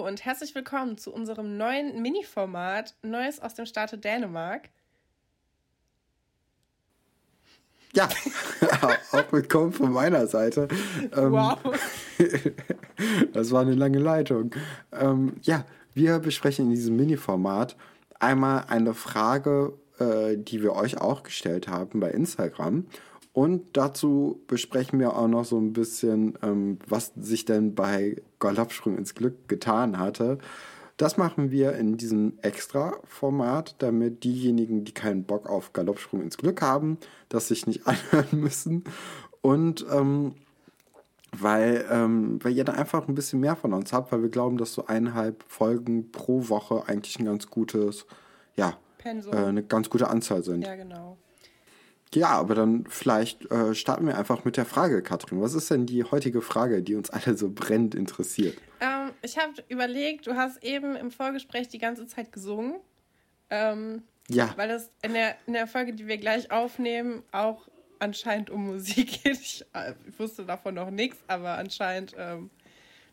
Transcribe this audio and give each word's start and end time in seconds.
Hallo 0.00 0.08
und 0.08 0.24
herzlich 0.24 0.54
willkommen 0.54 0.96
zu 0.96 1.12
unserem 1.12 1.58
neuen 1.58 2.00
Mini-Format 2.00 2.94
Neues 3.02 3.38
aus 3.38 3.52
dem 3.52 3.66
Staate 3.66 3.98
Dänemark. 3.98 4.70
Ja, 7.92 8.08
auch 9.12 9.30
willkommen 9.30 9.72
von 9.74 9.92
meiner 9.92 10.26
Seite. 10.26 10.68
Ähm, 11.14 11.32
wow. 11.32 11.58
das 13.34 13.50
war 13.50 13.60
eine 13.60 13.74
lange 13.74 13.98
Leitung. 13.98 14.54
Ähm, 14.90 15.34
ja, 15.42 15.66
wir 15.92 16.18
besprechen 16.18 16.66
in 16.66 16.70
diesem 16.70 16.96
Mini-Format 16.96 17.76
einmal 18.18 18.64
eine 18.68 18.94
Frage, 18.94 19.74
äh, 19.98 20.38
die 20.38 20.62
wir 20.62 20.76
euch 20.76 20.98
auch 20.98 21.24
gestellt 21.24 21.68
haben 21.68 22.00
bei 22.00 22.10
Instagram. 22.10 22.86
Und 23.32 23.76
dazu 23.76 24.40
besprechen 24.48 24.98
wir 24.98 25.16
auch 25.16 25.28
noch 25.28 25.44
so 25.44 25.58
ein 25.58 25.72
bisschen, 25.72 26.36
ähm, 26.42 26.78
was 26.86 27.12
sich 27.16 27.44
denn 27.44 27.74
bei 27.74 28.16
Galoppsprung 28.40 28.98
ins 28.98 29.14
Glück 29.14 29.48
getan 29.48 29.98
hatte. 29.98 30.38
Das 30.96 31.16
machen 31.16 31.50
wir 31.50 31.74
in 31.74 31.96
diesem 31.96 32.38
Extra-Format, 32.42 33.76
damit 33.78 34.24
diejenigen, 34.24 34.84
die 34.84 34.92
keinen 34.92 35.24
Bock 35.24 35.48
auf 35.48 35.72
Galoppsprung 35.72 36.20
ins 36.22 36.36
Glück 36.36 36.60
haben, 36.60 36.98
das 37.28 37.48
sich 37.48 37.66
nicht 37.66 37.86
anhören 37.86 38.40
müssen. 38.40 38.84
Und 39.40 39.86
ähm, 39.90 40.34
weil, 41.32 41.86
ähm, 41.90 42.38
weil 42.42 42.52
ihr 42.52 42.64
da 42.64 42.72
einfach 42.72 43.06
ein 43.06 43.14
bisschen 43.14 43.40
mehr 43.40 43.54
von 43.54 43.72
uns 43.72 43.92
habt, 43.92 44.10
weil 44.10 44.22
wir 44.22 44.28
glauben, 44.28 44.56
dass 44.56 44.74
so 44.74 44.86
eineinhalb 44.86 45.44
Folgen 45.46 46.10
pro 46.10 46.48
Woche 46.48 46.88
eigentlich 46.88 47.18
ein 47.18 47.24
ganz 47.24 47.48
gutes, 47.48 48.06
ja, 48.56 48.76
äh, 49.04 49.36
eine 49.36 49.62
ganz 49.62 49.88
gute 49.88 50.08
Anzahl 50.08 50.42
sind. 50.42 50.66
Ja, 50.66 50.74
genau. 50.74 51.16
Ja, 52.14 52.30
aber 52.30 52.56
dann 52.56 52.86
vielleicht 52.88 53.50
äh, 53.52 53.74
starten 53.74 54.06
wir 54.06 54.18
einfach 54.18 54.44
mit 54.44 54.56
der 54.56 54.64
Frage, 54.64 55.00
Katrin. 55.02 55.40
Was 55.40 55.54
ist 55.54 55.70
denn 55.70 55.86
die 55.86 56.02
heutige 56.02 56.42
Frage, 56.42 56.82
die 56.82 56.96
uns 56.96 57.10
alle 57.10 57.36
so 57.36 57.50
brennend 57.50 57.94
interessiert? 57.94 58.58
Ähm, 58.80 59.12
ich 59.22 59.38
habe 59.38 59.52
überlegt, 59.68 60.26
du 60.26 60.34
hast 60.34 60.62
eben 60.64 60.96
im 60.96 61.12
Vorgespräch 61.12 61.68
die 61.68 61.78
ganze 61.78 62.06
Zeit 62.08 62.32
gesungen. 62.32 62.80
Ähm, 63.48 64.02
ja. 64.28 64.52
Weil 64.56 64.70
es 64.70 64.90
in 65.02 65.12
der, 65.12 65.36
in 65.46 65.52
der 65.52 65.68
Folge, 65.68 65.92
die 65.92 66.08
wir 66.08 66.18
gleich 66.18 66.50
aufnehmen, 66.50 67.22
auch 67.30 67.68
anscheinend 68.00 68.50
um 68.50 68.66
Musik 68.66 69.22
geht. 69.22 69.38
Ich, 69.40 69.64
äh, 69.72 69.94
ich 70.08 70.18
wusste 70.18 70.44
davon 70.44 70.74
noch 70.74 70.90
nichts, 70.90 71.18
aber 71.28 71.58
anscheinend 71.58 72.16
ähm, 72.18 72.50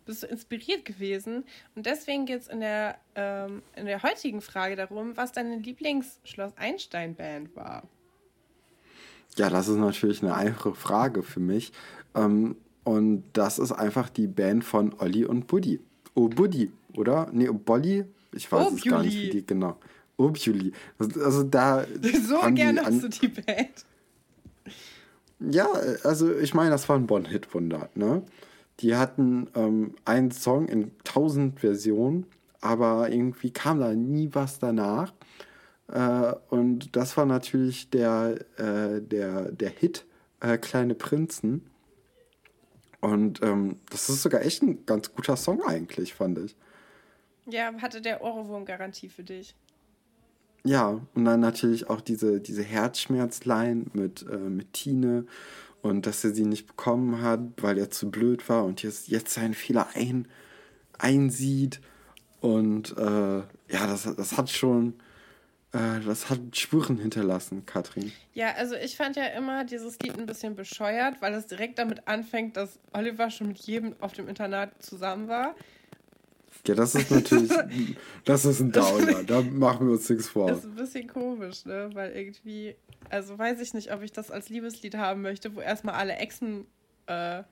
bist 0.06 0.24
du 0.24 0.28
inspiriert 0.28 0.86
gewesen. 0.86 1.44
Und 1.76 1.86
deswegen 1.86 2.26
geht 2.26 2.42
es 2.42 2.48
in, 2.48 2.62
der, 2.62 2.98
ähm, 3.14 3.62
in 3.76 3.86
der 3.86 4.02
heutigen 4.02 4.42
Frage 4.42 4.76
darum, 4.76 5.16
was 5.18 5.34
deine 5.34 5.58
Lieblingsschloss 5.58 6.58
Einstein-Band 6.58 7.56
war. 7.56 7.84
Ja, 9.38 9.50
das 9.50 9.68
ist 9.68 9.78
natürlich 9.78 10.24
eine 10.24 10.36
einfache 10.36 10.74
Frage 10.74 11.24
für 11.24 11.40
mich. 11.40 11.72
Ähm, 12.16 12.56
und 12.84 13.24
das 13.34 13.60
ist 13.60 13.72
einfach 13.72 14.10
die 14.10 14.28
Band 14.28 14.64
von 14.64 14.96
Olli 15.00 15.26
und 15.26 15.48
Buddy. 15.48 15.80
Oh, 16.16 16.30
Buddy, 16.30 16.72
oder? 16.96 17.30
Nee, 17.32 17.50
oh, 17.50 17.54
Bolli? 17.54 18.06
Ich 18.32 18.52
weiß 18.52 18.68
Obuli. 18.68 18.82
es 18.82 18.90
gar 18.90 19.04
nicht, 19.04 19.18
wie 19.18 19.30
die, 19.30 19.46
genau. 19.46 19.78
Obuli. 20.18 20.72
Also 21.00 21.44
da. 21.44 21.86
So 22.28 22.40
gerne 22.54 22.84
hast 22.84 23.04
du 23.04 23.10
die 23.10 23.28
Band. 23.28 23.86
Ja, 25.40 25.68
also 26.04 26.34
ich 26.34 26.54
meine, 26.54 26.72
das 26.72 26.90
war 26.90 26.96
ein 26.96 27.06
Bonn-Hit-Wunder, 27.06 27.90
ne? 27.94 28.24
Die 28.80 28.96
hatten 28.96 29.48
ähm, 29.56 29.96
einen 30.06 30.32
Song 30.32 30.68
in 30.68 30.92
tausend 31.04 31.60
Versionen, 31.60 32.26
aber 32.62 33.12
irgendwie 33.12 33.52
kam 33.52 33.80
da 33.80 33.94
nie 33.94 34.30
was 34.34 34.60
danach. 34.60 35.14
Äh, 35.88 36.34
und 36.50 36.96
das 36.96 37.18
war 37.18 37.26
natürlich 37.26 37.90
der, 37.90 38.40
äh, 38.58 39.02
der, 39.02 39.52
der 39.52 39.70
Hit 39.70 40.06
äh, 40.40 40.58
Kleine 40.58 40.96
Prinzen. 40.96 41.70
Und 43.00 43.42
ähm, 43.44 43.80
das 43.90 44.10
ist 44.10 44.24
sogar 44.24 44.42
echt 44.42 44.64
ein 44.64 44.86
ganz 44.86 45.14
guter 45.14 45.38
Song 45.38 45.62
eigentlich, 45.64 46.14
fand 46.14 46.40
ich. 46.40 46.56
Ja, 47.46 47.72
hatte 47.82 48.02
der 48.02 48.22
Ohrwurm-Garantie 48.22 49.10
für 49.10 49.24
dich. 49.24 49.56
Ja, 50.64 51.00
und 51.14 51.26
dann 51.26 51.40
natürlich 51.40 51.90
auch 51.90 52.02
diese, 52.02 52.42
diese 52.42 52.64
Herzschmerzline 52.64 53.86
mit, 53.94 54.26
äh, 54.30 54.38
mit 54.38 54.74
Tine 54.74 55.26
und 55.82 56.06
dass 56.06 56.24
er 56.24 56.34
sie 56.34 56.46
nicht 56.46 56.68
bekommen 56.68 57.22
hat, 57.22 57.40
weil 57.62 57.78
er 57.78 57.90
zu 57.90 58.12
blöd 58.12 58.50
war 58.50 58.66
und 58.66 58.84
jetzt, 58.84 59.08
jetzt 59.08 59.34
seinen 59.34 59.54
Fehler 59.54 59.88
ein, 59.94 60.28
einsieht. 60.98 61.80
Und 62.42 62.98
äh, 62.98 63.38
ja, 63.38 63.88
das, 63.88 64.04
das 64.16 64.38
hat 64.38 64.50
schon, 64.50 64.96
das 66.06 66.30
hat 66.30 66.40
Spuren 66.56 66.98
hinterlassen, 66.98 67.66
Katrin. 67.66 68.12
Ja, 68.34 68.54
also 68.54 68.76
ich 68.76 68.96
fand 68.96 69.16
ja 69.16 69.26
immer 69.26 69.66
dieses 69.66 70.00
Lied 70.00 70.18
ein 70.18 70.26
bisschen 70.26 70.56
bescheuert, 70.56 71.22
weil 71.22 71.34
es 71.34 71.48
direkt 71.48 71.80
damit 71.80 72.08
anfängt, 72.08 72.58
dass 72.58 72.80
Oliver 72.94 73.30
schon 73.30 73.48
mit 73.48 73.60
jedem 73.60 73.96
auf 74.00 74.14
dem 74.14 74.28
Internat 74.28 74.82
zusammen 74.82 75.28
war. 75.28 75.56
Ja, 76.66 76.76
das 76.76 76.96
ist 76.96 77.12
natürlich, 77.12 77.52
das 78.26 78.46
ist 78.46 78.60
ein 78.60 78.72
Downer, 78.72 79.24
da 79.24 79.42
machen 79.42 79.88
wir 79.88 79.94
uns 79.94 80.10
nichts 80.10 80.28
vor. 80.28 80.48
Das 80.48 80.60
ist 80.60 80.66
ein 80.66 80.76
bisschen 80.76 81.08
komisch, 81.08 81.66
ne, 81.66 81.90
weil 81.94 82.12
irgendwie, 82.12 82.76
also 83.10 83.38
weiß 83.38 83.62
ich 83.62 83.74
nicht, 83.74 83.94
ob 83.94 84.02
ich 84.02 84.12
das 84.12 84.32
als 84.32 84.50
Liebeslied 84.50 84.96
haben 84.96 85.22
möchte, 85.22 85.56
wo 85.56 85.62
erstmal 85.62 85.96
alle 85.96 86.16
Exen 86.18 86.66
äh, 87.06 87.44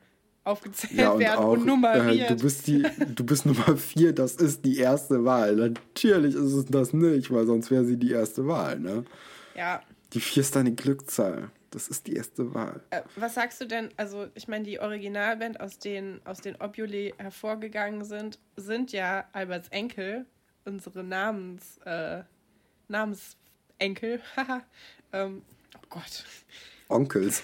aufgezählt 0.46 0.94
ja, 0.94 1.12
und 1.12 1.20
werden 1.20 1.40
auch, 1.40 1.54
und 1.54 1.66
nummeriert. 1.66 2.32
Äh, 2.32 2.36
du, 2.36 2.44
bist 2.44 2.68
die, 2.68 2.84
du 3.14 3.26
bist 3.26 3.46
Nummer 3.46 3.76
vier, 3.76 4.14
das 4.14 4.36
ist 4.36 4.64
die 4.64 4.78
erste 4.78 5.26
Wahl. 5.26 5.56
Natürlich 5.56 6.36
ist 6.36 6.54
es 6.54 6.66
das 6.66 6.94
nicht, 6.94 7.32
weil 7.32 7.46
sonst 7.46 7.72
wäre 7.72 7.84
sie 7.84 7.98
die 7.98 8.12
erste 8.12 8.48
Wahl. 8.48 8.80
Ne? 8.80 9.04
Ja. 9.56 9.82
Die 10.14 10.22
vier 10.22 10.42
ist 10.42 10.56
deine 10.56 10.74
Glückzahl. 10.74 11.50
Das 11.72 11.90
ist 11.90 12.08
die 12.08 12.16
erste 12.16 12.54
Wahl. 12.54 12.80
Äh, 12.92 13.02
was 13.18 13.34
sagst 13.34 13.60
du 13.60 13.66
denn? 13.66 13.90
Also, 13.98 14.28
ich 14.34 14.48
meine, 14.48 14.64
die 14.64 14.80
Originalband, 14.80 15.60
aus 15.60 15.78
denen 15.78 16.22
aus 16.26 16.40
den 16.40 16.56
Obuli 16.56 17.14
hervorgegangen 17.18 18.06
sind, 18.06 18.40
sind 18.56 18.94
ja 18.94 19.26
Alberts 19.34 19.68
Enkel, 19.70 20.26
unsere 20.64 21.04
Namens, 21.04 21.80
äh, 21.84 22.24
Namensenkel. 22.88 24.22
ähm, 25.12 25.42
oh 25.76 25.86
Gott. 25.90 26.24
Onkels. 26.88 27.44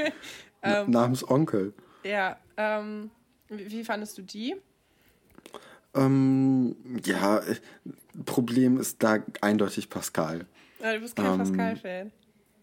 ähm, 0.62 0.90
Namensonkel. 0.90 1.72
Ja, 2.04 2.38
ähm, 2.56 3.10
wie 3.48 3.84
fandest 3.84 4.18
du 4.18 4.22
die? 4.22 4.56
Ähm, 5.94 6.76
ja, 7.04 7.40
Problem 8.26 8.78
ist 8.78 9.02
da 9.02 9.18
eindeutig 9.40 9.88
Pascal. 9.88 10.46
Ja, 10.80 10.92
du 10.92 11.00
bist 11.00 11.16
kein 11.16 11.26
ähm, 11.26 11.38
Pascal-Fan. 11.38 12.12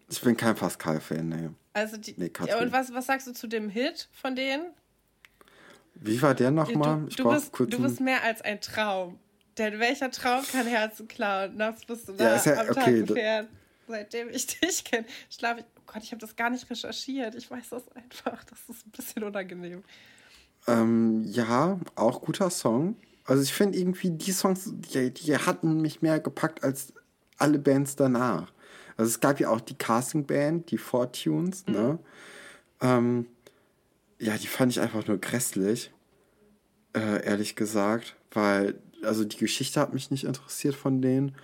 Ich 0.08 0.20
bin 0.20 0.36
kein 0.36 0.54
Pascal-Fan, 0.54 1.28
nee. 1.28 1.50
Also 1.72 1.96
die, 1.96 2.14
nee, 2.18 2.30
ja, 2.46 2.58
und 2.58 2.70
was, 2.70 2.92
was 2.92 3.06
sagst 3.06 3.26
du 3.26 3.32
zu 3.32 3.46
dem 3.46 3.70
Hit 3.70 4.08
von 4.12 4.36
denen? 4.36 4.66
Wie 5.94 6.20
war 6.20 6.34
der 6.34 6.50
nochmal? 6.50 7.06
Du, 7.08 7.22
du, 7.22 7.30
bist, 7.30 7.52
du 7.58 7.82
bist 7.82 8.00
mehr 8.00 8.22
als 8.22 8.42
ein 8.42 8.60
Traum. 8.60 9.18
Denn 9.58 9.78
welcher 9.78 10.10
Traum 10.10 10.42
kann 10.50 10.66
Herzen 10.66 11.08
klauen? 11.08 11.56
Nachts 11.56 11.84
bist 11.84 12.08
du 12.08 12.14
ja, 12.14 12.36
ja, 12.36 12.60
am 12.60 12.68
okay, 12.68 12.74
Tag 12.74 13.06
gefährt. 13.06 13.48
Seitdem 13.86 14.28
ich 14.30 14.46
dich 14.60 14.84
kenne, 14.84 15.06
schlafe 15.30 15.60
ich 15.60 15.66
Gott, 15.92 16.02
ich 16.02 16.12
habe 16.12 16.20
das 16.20 16.36
gar 16.36 16.50
nicht 16.50 16.68
recherchiert. 16.70 17.34
Ich 17.34 17.50
weiß 17.50 17.70
das 17.70 17.82
einfach. 17.94 18.44
Das 18.44 18.58
ist 18.68 18.86
ein 18.86 18.90
bisschen 18.90 19.24
unangenehm. 19.24 19.82
Ähm, 20.66 21.24
ja, 21.24 21.78
auch 21.96 22.20
guter 22.22 22.50
Song. 22.50 22.96
Also 23.24 23.42
ich 23.42 23.52
finde 23.52 23.78
irgendwie 23.78 24.10
die 24.10 24.32
Songs, 24.32 24.70
die, 24.72 25.12
die 25.12 25.36
hatten 25.36 25.80
mich 25.80 26.02
mehr 26.02 26.20
gepackt 26.20 26.64
als 26.64 26.92
alle 27.38 27.58
Bands 27.58 27.96
danach. 27.96 28.52
Also 28.96 29.10
es 29.10 29.20
gab 29.20 29.40
ja 29.40 29.50
auch 29.50 29.60
die 29.60 29.74
Casting-Band, 29.74 30.70
die 30.70 30.78
Fortunes, 30.78 31.66
mhm. 31.66 31.72
ne? 31.72 31.98
Ähm, 32.80 33.26
ja, 34.18 34.36
die 34.36 34.46
fand 34.46 34.72
ich 34.72 34.80
einfach 34.80 35.06
nur 35.06 35.18
grässlich, 35.18 35.92
äh, 36.94 37.24
ehrlich 37.24 37.56
gesagt, 37.56 38.16
weil, 38.30 38.78
also 39.02 39.24
die 39.24 39.36
Geschichte 39.36 39.80
hat 39.80 39.92
mich 39.92 40.10
nicht 40.10 40.24
interessiert 40.24 40.74
von 40.74 41.02
denen. 41.02 41.34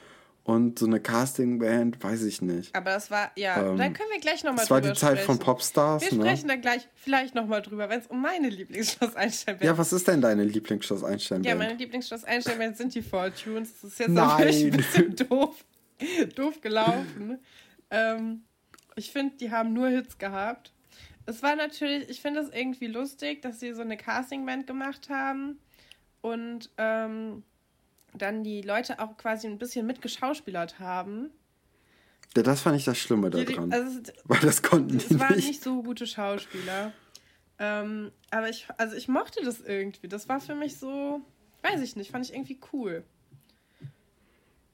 Und 0.49 0.79
so 0.79 0.87
eine 0.87 0.99
Castingband, 0.99 2.03
weiß 2.03 2.23
ich 2.23 2.41
nicht. 2.41 2.75
Aber 2.75 2.93
das 2.93 3.11
war, 3.11 3.31
ja, 3.37 3.61
ähm, 3.61 3.77
dann 3.77 3.93
können 3.93 4.09
wir 4.11 4.19
gleich 4.19 4.45
nochmal 4.45 4.65
drüber 4.65 4.79
sprechen. 4.79 4.95
Das 4.95 5.03
war 5.03 5.11
die 5.11 5.17
Zeit 5.19 5.27
von 5.27 5.39
Popstars, 5.39 6.11
Wir 6.11 6.17
ne? 6.17 6.25
sprechen 6.25 6.49
dann 6.49 6.63
gleich 6.63 6.89
vielleicht 6.95 7.35
nochmal 7.35 7.61
drüber, 7.61 7.91
wenn 7.91 8.01
es 8.01 8.07
um 8.07 8.23
meine 8.23 8.49
Lieblingsschloss 8.49 9.15
Einstein 9.15 9.59
Ja, 9.61 9.77
was 9.77 9.93
ist 9.93 10.09
denn 10.09 10.23
deine 10.23 10.45
Lieblingsschloss 10.45 11.05
Einstein 11.05 11.45
Ja, 11.45 11.55
meine 11.55 11.75
Lieblingsschloss 11.75 12.25
Einstein 12.25 12.75
sind 12.75 12.95
die 12.95 13.03
Fortunes. 13.03 13.75
Das 13.75 13.93
ist 13.93 13.99
jetzt 13.99 14.09
natürlich 14.09 14.65
ein 14.65 14.71
bisschen 14.79 15.17
doof, 15.29 15.63
doof 16.35 16.63
gelaufen. 16.63 17.41
ähm, 17.91 18.45
ich 18.97 19.13
finde, 19.13 19.37
die 19.37 19.51
haben 19.51 19.75
nur 19.75 19.89
Hits 19.89 20.17
gehabt. 20.17 20.73
Es 21.27 21.43
war 21.43 21.57
natürlich, 21.57 22.09
ich 22.09 22.23
finde 22.23 22.41
es 22.41 22.49
irgendwie 22.49 22.87
lustig, 22.87 23.43
dass 23.43 23.61
sie 23.61 23.75
so 23.75 23.83
eine 23.83 23.99
Castingband 23.99 24.67
gemacht 24.67 25.11
haben. 25.11 25.59
Und, 26.23 26.71
ähm, 26.79 27.43
dann 28.19 28.45
die 28.45 28.63
Leute 28.63 28.99
auch 28.99 29.17
quasi 29.17 29.47
ein 29.47 29.59
bisschen 29.59 29.87
mitgeschauspielert 29.87 30.79
haben. 30.79 31.31
Ja, 32.37 32.43
das 32.43 32.61
fand 32.61 32.77
ich 32.77 32.85
das 32.85 32.99
Schlimme 32.99 33.31
daran. 33.31 33.73
Also, 33.73 34.01
weil 34.25 34.41
das 34.41 34.63
konnten 34.63 34.99
die 34.99 35.05
Es 35.05 35.19
waren 35.19 35.37
nicht 35.37 35.63
so 35.63 35.83
gute 35.83 36.07
Schauspieler. 36.07 36.93
Ähm, 37.59 38.13
aber 38.31 38.49
ich, 38.49 38.69
also 38.77 38.95
ich 38.95 39.09
mochte 39.09 39.43
das 39.45 39.61
irgendwie. 39.61 40.09
Das 40.09 40.29
war 40.29 40.41
für 40.41 40.55
mich 40.55 40.77
so, 40.77 41.21
weiß 41.63 41.81
ich 41.81 41.97
nicht, 41.97 42.11
fand 42.11 42.25
ich 42.25 42.35
irgendwie 42.35 42.61
cool. 42.73 43.05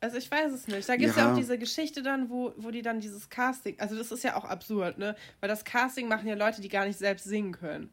Also 0.00 0.18
ich 0.18 0.30
weiß 0.30 0.52
es 0.52 0.68
nicht. 0.68 0.86
Da 0.86 0.96
gibt 0.96 1.12
es 1.12 1.16
ja. 1.16 1.24
ja. 1.24 1.32
auch 1.32 1.36
diese 1.36 1.56
Geschichte 1.56 2.02
dann, 2.02 2.28
wo, 2.28 2.52
wo 2.58 2.70
die 2.70 2.82
dann 2.82 3.00
dieses 3.00 3.30
Casting, 3.30 3.80
also 3.80 3.96
das 3.96 4.12
ist 4.12 4.22
ja 4.22 4.36
auch 4.36 4.44
absurd, 4.44 4.98
ne? 4.98 5.16
Weil 5.40 5.48
das 5.48 5.64
Casting 5.64 6.08
machen 6.08 6.28
ja 6.28 6.34
Leute, 6.34 6.60
die 6.60 6.68
gar 6.68 6.84
nicht 6.84 6.98
selbst 6.98 7.24
singen 7.24 7.52
können. 7.52 7.90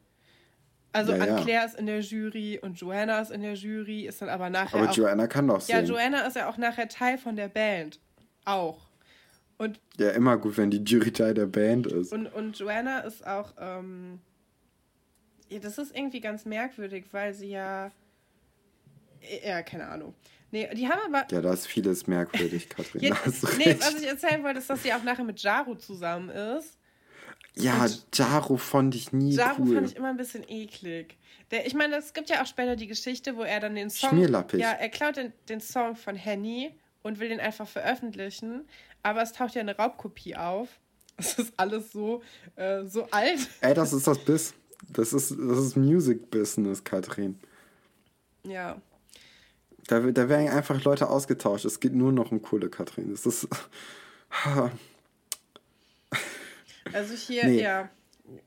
Also 0.92 1.12
ja, 1.12 1.22
Anne 1.22 1.42
Claire 1.42 1.66
ist 1.66 1.78
in 1.78 1.86
der 1.86 2.00
Jury 2.00 2.58
und 2.60 2.78
Joanna 2.78 3.20
ist 3.20 3.30
in 3.30 3.40
der 3.40 3.54
Jury, 3.54 4.06
ist 4.06 4.20
dann 4.20 4.28
aber 4.28 4.50
nachher. 4.50 4.78
Aber 4.78 4.90
auch, 4.90 4.96
Joanna 4.96 5.26
kann 5.26 5.48
doch 5.48 5.60
singen. 5.60 5.86
Ja, 5.86 5.90
Joanna 5.90 6.26
ist 6.26 6.36
ja 6.36 6.48
auch 6.48 6.58
nachher 6.58 6.88
Teil 6.88 7.16
von 7.16 7.34
der 7.34 7.48
Band. 7.48 7.98
Auch. 8.44 8.78
Und 9.56 9.80
ja, 9.96 10.10
immer 10.10 10.36
gut, 10.36 10.56
wenn 10.56 10.70
die 10.70 10.82
Jury 10.84 11.12
Teil 11.12 11.34
der 11.34 11.46
Band 11.46 11.86
ist. 11.86 12.12
Und, 12.12 12.26
und 12.26 12.58
Joanna 12.58 13.00
ist 13.00 13.26
auch. 13.26 13.54
Ähm, 13.58 14.20
ja, 15.48 15.58
das 15.60 15.78
ist 15.78 15.96
irgendwie 15.96 16.20
ganz 16.20 16.44
merkwürdig, 16.44 17.06
weil 17.12 17.32
sie 17.32 17.50
ja. 17.50 17.90
Ja, 19.44 19.62
keine 19.62 19.86
Ahnung. 19.86 20.14
Nee, 20.50 20.68
die 20.74 20.88
haben 20.88 21.00
aber. 21.06 21.32
Ja, 21.32 21.40
da 21.40 21.52
ist 21.52 21.66
vieles 21.66 22.06
merkwürdig, 22.06 22.68
Katrin. 22.68 23.02
ja, 23.02 23.16
nee, 23.56 23.76
was 23.78 23.94
ich 23.94 24.06
erzählen 24.06 24.42
wollte, 24.42 24.58
ist, 24.58 24.68
dass 24.68 24.82
sie 24.82 24.92
auch 24.92 25.02
nachher 25.02 25.24
mit 25.24 25.40
Jaru 25.40 25.74
zusammen 25.76 26.28
ist. 26.28 26.76
Ja, 27.56 27.84
und 27.84 28.06
Jaro 28.14 28.56
fand 28.56 28.94
ich 28.94 29.12
nie 29.12 29.34
Jaro 29.34 29.62
cool. 29.62 29.74
fand 29.74 29.90
ich 29.90 29.96
immer 29.96 30.08
ein 30.08 30.16
bisschen 30.16 30.44
eklig. 30.48 31.18
Der, 31.50 31.66
ich 31.66 31.74
meine, 31.74 31.96
es 31.96 32.14
gibt 32.14 32.30
ja 32.30 32.42
auch 32.42 32.46
später 32.46 32.76
die 32.76 32.86
Geschichte, 32.86 33.36
wo 33.36 33.42
er 33.42 33.60
dann 33.60 33.74
den 33.74 33.90
Song... 33.90 34.10
Schmierlappig. 34.10 34.60
Ja, 34.60 34.70
er 34.70 34.88
klaut 34.88 35.16
den, 35.16 35.32
den 35.48 35.60
Song 35.60 35.96
von 35.96 36.16
Henny 36.16 36.74
und 37.02 37.20
will 37.20 37.28
den 37.28 37.40
einfach 37.40 37.68
veröffentlichen, 37.68 38.66
aber 39.02 39.22
es 39.22 39.32
taucht 39.32 39.54
ja 39.54 39.60
eine 39.60 39.76
Raubkopie 39.76 40.36
auf. 40.36 40.68
Es 41.18 41.38
ist 41.38 41.52
alles 41.58 41.92
so, 41.92 42.22
äh, 42.56 42.84
so 42.86 43.06
alt. 43.10 43.38
Ey, 43.60 43.74
das 43.74 43.92
ist 43.92 44.06
das 44.06 44.18
Biss. 44.18 44.54
Das 44.88 45.12
ist, 45.12 45.30
das 45.30 45.58
ist 45.58 45.76
Music 45.76 46.30
Business, 46.30 46.82
Katrin. 46.82 47.38
Ja. 48.44 48.80
Da, 49.88 50.00
da 50.00 50.28
werden 50.28 50.48
einfach 50.48 50.82
Leute 50.82 51.10
ausgetauscht. 51.10 51.66
Es 51.66 51.80
geht 51.80 51.94
nur 51.94 52.12
noch 52.12 52.32
um 52.32 52.40
Kohle, 52.40 52.70
Katrin. 52.70 53.10
Das 53.10 53.26
ist... 53.26 53.46
Also 56.92 57.14
hier, 57.14 57.46
nee. 57.46 57.62
ja, 57.62 57.88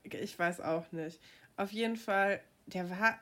ich 0.02 0.38
weiß 0.38 0.60
auch 0.60 0.90
nicht. 0.92 1.20
Auf 1.56 1.72
jeden 1.72 1.96
Fall, 1.96 2.40
der 2.66 2.88
war. 2.90 3.18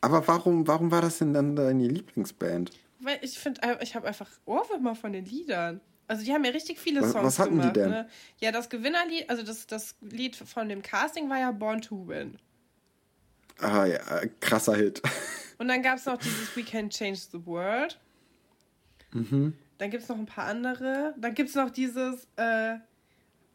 Aber 0.00 0.26
warum, 0.26 0.66
warum 0.66 0.90
war 0.90 1.02
das 1.02 1.18
denn 1.18 1.32
dann 1.32 1.56
deine 1.56 1.86
Lieblingsband? 1.86 2.70
Weil 3.00 3.18
ich 3.22 3.38
finde, 3.38 3.60
ich 3.80 3.94
habe 3.94 4.06
einfach 4.06 4.30
Ohrwürmer 4.44 4.94
von 4.94 5.12
den 5.12 5.24
Liedern. 5.24 5.80
Also 6.06 6.24
die 6.24 6.32
haben 6.32 6.44
ja 6.44 6.50
richtig 6.50 6.78
viele 6.78 7.02
Songs 7.02 7.14
was, 7.14 7.24
was 7.24 7.38
hatten 7.38 7.58
gemacht. 7.58 7.76
Die 7.76 7.80
denn? 7.80 7.90
Ne? 7.90 8.08
Ja, 8.40 8.50
das 8.50 8.68
Gewinnerlied, 8.68 9.30
also 9.30 9.44
das, 9.44 9.66
das 9.66 9.94
Lied 10.00 10.34
von 10.36 10.68
dem 10.68 10.82
Casting 10.82 11.30
war 11.30 11.38
ja 11.38 11.52
Born 11.52 11.80
to 11.80 12.08
Win. 12.08 12.36
Ah 13.60 13.84
ja, 13.86 13.98
krasser 14.40 14.74
Hit. 14.74 15.00
Und 15.58 15.68
dann 15.68 15.82
gab 15.82 15.98
es 15.98 16.06
noch 16.06 16.18
dieses 16.18 16.56
We 16.56 16.64
Can 16.64 16.90
Change 16.90 17.20
the 17.30 17.46
World. 17.46 17.98
Mhm. 19.12 19.54
Dann 19.78 19.90
gibt 19.90 20.02
es 20.02 20.08
noch 20.08 20.18
ein 20.18 20.26
paar 20.26 20.46
andere. 20.46 21.14
Dann 21.16 21.34
gibt 21.34 21.50
es 21.50 21.54
noch 21.54 21.70
dieses 21.70 22.26
äh, 22.36 22.76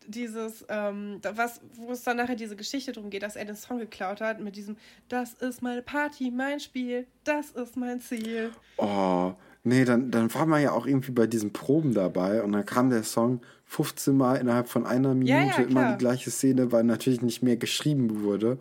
dieses, 0.07 0.66
ähm, 0.69 1.19
was, 1.36 1.62
wo 1.75 1.92
es 1.92 2.04
dann 2.04 2.18
nachher 2.18 2.36
diese 2.36 2.56
Geschichte 2.56 2.92
drum 2.92 3.10
geht, 3.10 3.24
dass 3.24 3.36
er 3.36 3.46
den 3.46 3.56
Song 3.56 3.80
geklaut 3.80 4.22
hat 4.22 4.40
mit 4.40 4.56
diesem, 4.56 4.78
das 5.10 5.34
ist 5.34 5.62
meine 5.62 5.81
Party, 5.81 6.31
mein 6.31 6.60
Spiel, 6.60 7.07
das 7.24 7.52
ist 7.52 7.78
mein 7.78 8.00
Ziel. 8.02 8.52
Oh, 8.78 9.34
nee, 9.63 9.86
dann, 9.86 10.12
dann 10.12 10.34
war 10.34 10.46
man 10.46 10.62
ja 10.62 10.72
auch 10.72 10.86
irgendwie 10.86 11.12
bei 11.12 11.28
diesen 11.28 11.54
Proben 11.54 11.94
dabei 11.94 12.44
und 12.44 12.52
dann 12.52 12.66
kam 12.66 12.90
der 12.90 13.04
Song 13.04 13.42
15 13.66 14.16
Mal 14.16 14.36
innerhalb 14.36 14.68
von 14.68 14.86
einer 14.86 15.13
Minute 15.13 15.31
ja, 15.31 15.44
ja, 15.44 15.63
immer 15.63 15.92
die 15.94 15.98
gleiche 15.98 16.31
Szene, 16.31 16.72
weil 16.72 16.84
natürlich 16.84 17.22
nicht 17.22 17.42
mehr 17.42 17.57
geschrieben 17.57 18.22
wurde. 18.22 18.60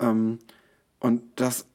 Ähm, 0.00 0.38
und 1.00 1.22
das 1.36 1.66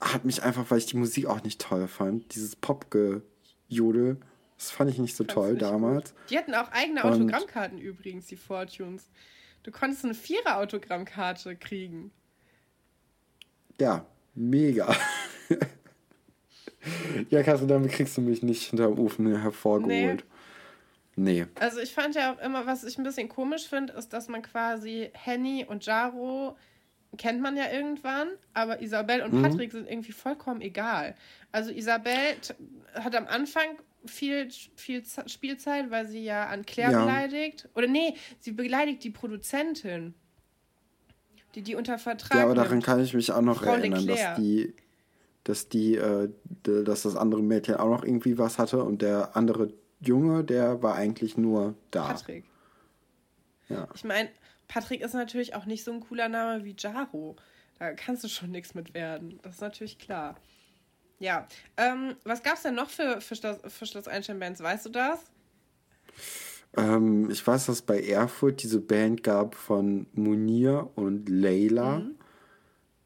hat 0.00 0.24
mich 0.24 0.42
einfach, 0.42 0.70
weil 0.70 0.78
ich 0.78 0.86
die 0.86 0.96
Musik 0.96 1.26
auch 1.26 1.42
nicht 1.42 1.60
toll 1.60 1.88
fand, 1.88 2.34
dieses 2.34 2.56
Pop-Gejodel, 2.56 4.18
das 4.58 4.72
fand 4.72 4.90
ich 4.90 4.98
nicht 4.98 5.16
so 5.16 5.22
toll 5.22 5.56
damals. 5.56 6.12
Gut. 6.14 6.30
Die 6.30 6.38
hatten 6.38 6.54
auch 6.54 6.70
eigene 6.72 7.04
Autogrammkarten 7.04 7.78
übrigens, 7.78 8.26
die 8.26 8.36
Fortunes. 8.36 9.08
Du 9.62 9.70
konntest 9.70 10.04
eine 10.04 10.14
Vierer-Autogrammkarte 10.14 11.54
kriegen. 11.54 12.10
Ja, 13.80 14.04
mega. 14.34 14.92
ja, 17.30 17.44
Kasse, 17.44 17.68
damit 17.68 17.92
kriegst 17.92 18.16
du 18.16 18.20
mich 18.20 18.42
nicht 18.42 18.68
hinterm 18.68 18.98
Ofen 18.98 19.40
hervorgeholt. 19.40 20.24
Nee. 21.14 21.44
nee. 21.44 21.46
Also 21.60 21.78
ich 21.78 21.94
fand 21.94 22.16
ja 22.16 22.34
auch 22.34 22.40
immer, 22.40 22.66
was 22.66 22.82
ich 22.82 22.98
ein 22.98 23.04
bisschen 23.04 23.28
komisch 23.28 23.68
finde, 23.68 23.92
ist, 23.92 24.12
dass 24.12 24.26
man 24.26 24.42
quasi 24.42 25.10
Henny 25.14 25.64
und 25.68 25.86
Jaro 25.86 26.56
kennt 27.16 27.40
man 27.40 27.56
ja 27.56 27.70
irgendwann, 27.70 28.28
aber 28.54 28.82
Isabel 28.82 29.22
und 29.22 29.32
mhm. 29.32 29.42
Patrick 29.42 29.70
sind 29.70 29.88
irgendwie 29.88 30.12
vollkommen 30.12 30.60
egal. 30.60 31.14
Also 31.52 31.70
Isabel 31.70 32.36
hat 32.94 33.14
am 33.14 33.26
Anfang 33.28 33.78
viel, 34.06 34.48
viel 34.76 35.02
Spielzeit, 35.26 35.90
weil 35.90 36.06
sie 36.06 36.24
ja 36.24 36.46
an 36.46 36.64
Claire 36.64 36.92
ja. 36.92 37.00
beleidigt. 37.04 37.68
Oder 37.74 37.86
nee, 37.86 38.14
sie 38.40 38.52
beleidigt 38.52 39.04
die 39.04 39.10
Produzentin. 39.10 40.14
Die 41.54 41.62
die 41.62 41.74
unter 41.74 41.98
Vertrag. 41.98 42.38
Ja, 42.38 42.44
aber 42.44 42.54
daran 42.54 42.82
kann 42.82 43.00
ich 43.00 43.14
mich 43.14 43.32
auch 43.32 43.40
noch 43.40 43.62
Frau 43.62 43.72
erinnern, 43.72 44.06
dass 44.06 44.36
die, 44.36 44.74
dass 45.44 45.68
die, 45.68 45.96
äh, 45.96 46.28
dass 46.62 47.02
das 47.02 47.16
andere 47.16 47.42
Mädchen 47.42 47.76
auch 47.76 47.88
noch 47.88 48.04
irgendwie 48.04 48.38
was 48.38 48.58
hatte 48.58 48.82
und 48.82 49.02
der 49.02 49.36
andere 49.36 49.72
Junge, 50.00 50.44
der 50.44 50.82
war 50.82 50.94
eigentlich 50.94 51.36
nur 51.36 51.74
da. 51.90 52.08
Patrick. 52.08 52.44
Ja. 53.68 53.88
Ich 53.94 54.04
meine, 54.04 54.28
Patrick 54.68 55.00
ist 55.00 55.14
natürlich 55.14 55.54
auch 55.54 55.66
nicht 55.66 55.84
so 55.84 55.92
ein 55.92 56.00
cooler 56.00 56.28
Name 56.28 56.64
wie 56.64 56.76
Jaro. 56.78 57.36
Da 57.78 57.92
kannst 57.92 58.24
du 58.24 58.28
schon 58.28 58.50
nichts 58.50 58.74
mit 58.74 58.94
werden. 58.94 59.38
Das 59.42 59.56
ist 59.56 59.60
natürlich 59.60 59.98
klar. 59.98 60.36
Ja. 61.18 61.46
Ähm, 61.76 62.14
was 62.24 62.42
gab 62.42 62.54
es 62.54 62.62
denn 62.62 62.74
noch 62.74 62.90
für, 62.90 63.20
für, 63.20 63.34
Schloss, 63.34 63.58
für 63.66 63.86
Schloss 63.86 64.08
Einstein-Bands? 64.08 64.62
Weißt 64.62 64.86
du 64.86 64.90
das? 64.90 65.20
Ähm, 66.76 67.30
ich 67.30 67.44
weiß, 67.44 67.66
dass 67.66 67.76
es 67.76 67.82
bei 67.82 68.00
Erfurt 68.00 68.62
diese 68.62 68.80
Band 68.80 69.22
gab 69.22 69.54
von 69.54 70.06
Munir 70.12 70.90
und 70.94 71.28
Leila, 71.28 72.00
mhm. 72.00 72.14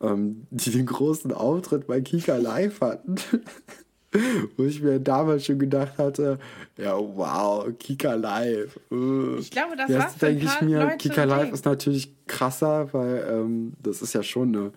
ähm, 0.01 0.47
die 0.51 0.71
den 0.71 0.87
großen 0.87 1.33
Auftritt 1.33 1.87
bei 1.87 2.01
Kika 2.01 2.37
Live 2.37 2.81
hatten. 2.81 3.17
Wo 4.59 4.65
ich 4.65 4.83
mir 4.83 5.01
damals 5.01 5.47
schon 5.47 5.59
gedacht 5.59 5.97
hatte, 5.97 6.39
ja, 6.77 6.99
wow, 6.99 7.67
Kika 7.79 8.13
Live. 8.13 8.79
Uh. 8.91 9.37
Ich 9.39 9.51
glaube, 9.51 9.75
das 9.75 9.89
Jetzt 9.89 10.21
war 10.21 10.29
denke 10.29 10.45
ich 10.45 10.61
mir, 10.61 10.81
Leute 10.81 10.97
Kika 10.99 11.25
Live 11.25 11.51
ist 11.51 11.65
natürlich 11.65 12.15
krasser, 12.27 12.93
weil 12.93 13.27
ähm, 13.27 13.73
das 13.83 14.03
ist 14.03 14.13
ja 14.13 14.23
schon 14.23 14.55
eine, 14.55 14.73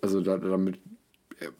also 0.00 0.20
da, 0.20 0.36
damit 0.36 0.78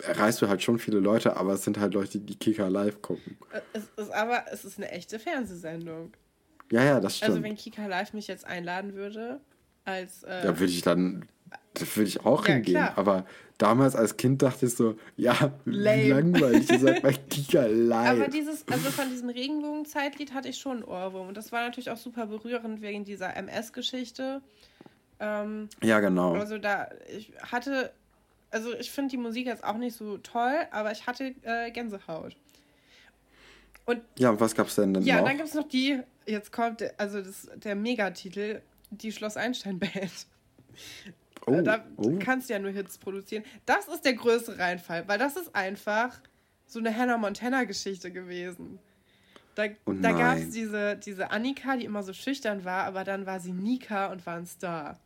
erreichst 0.07 0.43
du 0.43 0.49
halt 0.49 0.63
schon 0.63 0.79
viele 0.79 1.01
Leute, 1.01 1.37
aber 1.37 1.55
es 1.55 1.65
sind 1.65 1.79
halt 1.79 1.95
Leute, 1.95 2.19
die 2.19 2.37
Kika 2.37 2.69
live 2.69 3.01
gucken. 3.03 3.39
Es 3.73 3.85
ist 3.97 4.13
aber, 4.13 4.45
es 4.53 4.65
ist 4.65 4.79
eine 4.79 4.91
echte 4.91 5.19
Fernsehsendung. 5.19 6.13
Ja, 6.71 6.85
ja, 6.85 7.01
das 7.01 7.17
stimmt. 7.17 7.31
Also 7.31 7.43
wenn 7.43 7.57
Kika 7.57 7.87
live 7.87 8.13
mich 8.13 8.29
jetzt 8.29 8.47
einladen 8.47 8.95
würde, 8.95 9.41
als... 9.85 10.23
Äh, 10.23 10.43
da 10.43 10.59
würde 10.59 10.73
ich 10.73 10.83
dann, 10.83 11.27
da 11.75 11.83
würde 11.95 12.09
ich 12.09 12.25
auch 12.25 12.47
ja, 12.47 12.55
hingehen. 12.55 12.75
Klar. 12.75 12.93
Aber 12.97 13.27
damals 13.59 13.97
als 13.97 14.17
Kind 14.17 14.43
dachte 14.43 14.67
ich 14.67 14.75
so, 14.75 14.97
ja, 15.17 15.53
Lame. 15.65 16.09
langweilig, 16.09 16.71
ihr 16.71 16.79
seid 16.79 17.03
bei 17.03 17.13
Kika 17.13 17.67
live. 17.67 18.21
Aber 18.21 18.29
dieses, 18.29 18.67
also 18.69 18.91
von 18.91 19.09
diesem 19.09 19.31
Regenbogen-Zeitlied 19.31 20.35
hatte 20.35 20.49
ich 20.49 20.59
schon 20.59 20.79
einen 20.79 20.85
Ohrwurm. 20.85 21.29
Und 21.29 21.37
das 21.37 21.53
war 21.53 21.63
natürlich 21.63 21.91
auch 21.91 21.97
super 21.97 22.27
berührend 22.27 22.83
wegen 22.83 23.05
dieser 23.05 23.37
MS-Geschichte. 23.37 24.43
Ähm, 25.19 25.69
ja, 25.83 26.01
genau. 26.01 26.35
Also 26.35 26.59
da, 26.59 26.89
ich 27.15 27.33
hatte 27.51 27.93
also 28.51 28.75
ich 28.75 28.91
finde 28.91 29.11
die 29.11 29.17
Musik 29.17 29.47
jetzt 29.47 29.65
auch 29.65 29.77
nicht 29.77 29.97
so 29.97 30.19
toll, 30.19 30.67
aber 30.71 30.93
ich 30.93 31.07
hatte 31.07 31.35
äh, 31.43 31.71
Gänsehaut. 31.71 32.37
Und 33.87 34.03
ja, 34.19 34.31
und 34.31 34.41
was 34.41 34.55
gab's 34.55 34.77
denn 34.77 34.95
dann 34.95 35.03
ja, 35.03 35.17
noch? 35.17 35.23
Ja, 35.23 35.29
dann 35.29 35.37
gibt 35.37 35.49
es 35.49 35.55
noch 35.55 35.69
die, 35.69 36.01
jetzt 36.27 36.53
kommt, 36.53 36.83
also 36.99 37.21
das, 37.21 37.49
der 37.57 37.75
Megatitel, 37.75 38.63
die 38.91 39.13
Schloss 39.13 39.37
Einstein 39.37 39.79
Band. 39.79 40.27
Oh, 41.47 41.61
da 41.63 41.85
oh. 41.97 42.19
kannst 42.19 42.49
du 42.49 42.53
ja 42.53 42.59
nur 42.59 42.71
Hits 42.71 42.99
produzieren. 42.99 43.45
Das 43.67 43.89
ist 43.89 44.05
der 44.05 44.13
größte 44.13 44.59
Reinfall, 44.59 45.09
weil 45.09 45.19
das 45.19 45.37
ist 45.37 45.55
einfach 45.55 46.21
so 46.67 46.79
eine 46.79 46.97
Hannah 46.97 47.17
Montana-Geschichte 47.17 48.13
gewesen. 48.13 48.79
Da, 49.55 49.65
oh 49.87 49.93
da 49.93 50.13
gab 50.13 50.39
es 50.39 50.51
diese, 50.51 50.97
diese 50.97 51.31
Annika, 51.31 51.77
die 51.77 51.85
immer 51.85 52.03
so 52.03 52.13
schüchtern 52.13 52.65
war, 52.65 52.85
aber 52.85 53.05
dann 53.05 53.27
war 53.27 53.41
sie 53.41 53.53
Nika 53.53 54.13
und 54.13 54.25
war 54.27 54.37
ein 54.37 54.47
Star. 54.47 55.01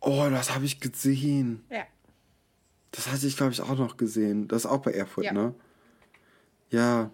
Oh, 0.00 0.26
das 0.30 0.54
habe 0.54 0.64
ich 0.64 0.80
gesehen. 0.80 1.64
Ja. 1.70 1.84
Das 2.94 3.10
hatte 3.10 3.26
ich, 3.26 3.36
glaube 3.36 3.52
ich, 3.52 3.60
auch 3.60 3.76
noch 3.76 3.96
gesehen. 3.96 4.46
Das 4.46 4.64
ist 4.64 4.70
auch 4.70 4.78
bei 4.78 4.92
Erfurt, 4.92 5.24
ja. 5.24 5.32
ne? 5.32 5.54
Ja. 6.70 7.10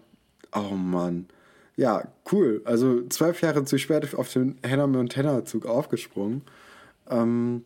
Oh 0.53 0.75
Mann. 0.75 1.27
Ja, 1.75 2.07
cool. 2.31 2.61
Also 2.65 3.07
zwölf 3.07 3.41
Jahre 3.41 3.65
zu 3.65 3.79
spät 3.79 4.13
auf 4.13 4.31
den 4.31 4.59
Hannah 4.63 4.85
Montana-Zug 4.85 5.65
aufgesprungen. 5.65 6.43
Ähm, 7.09 7.63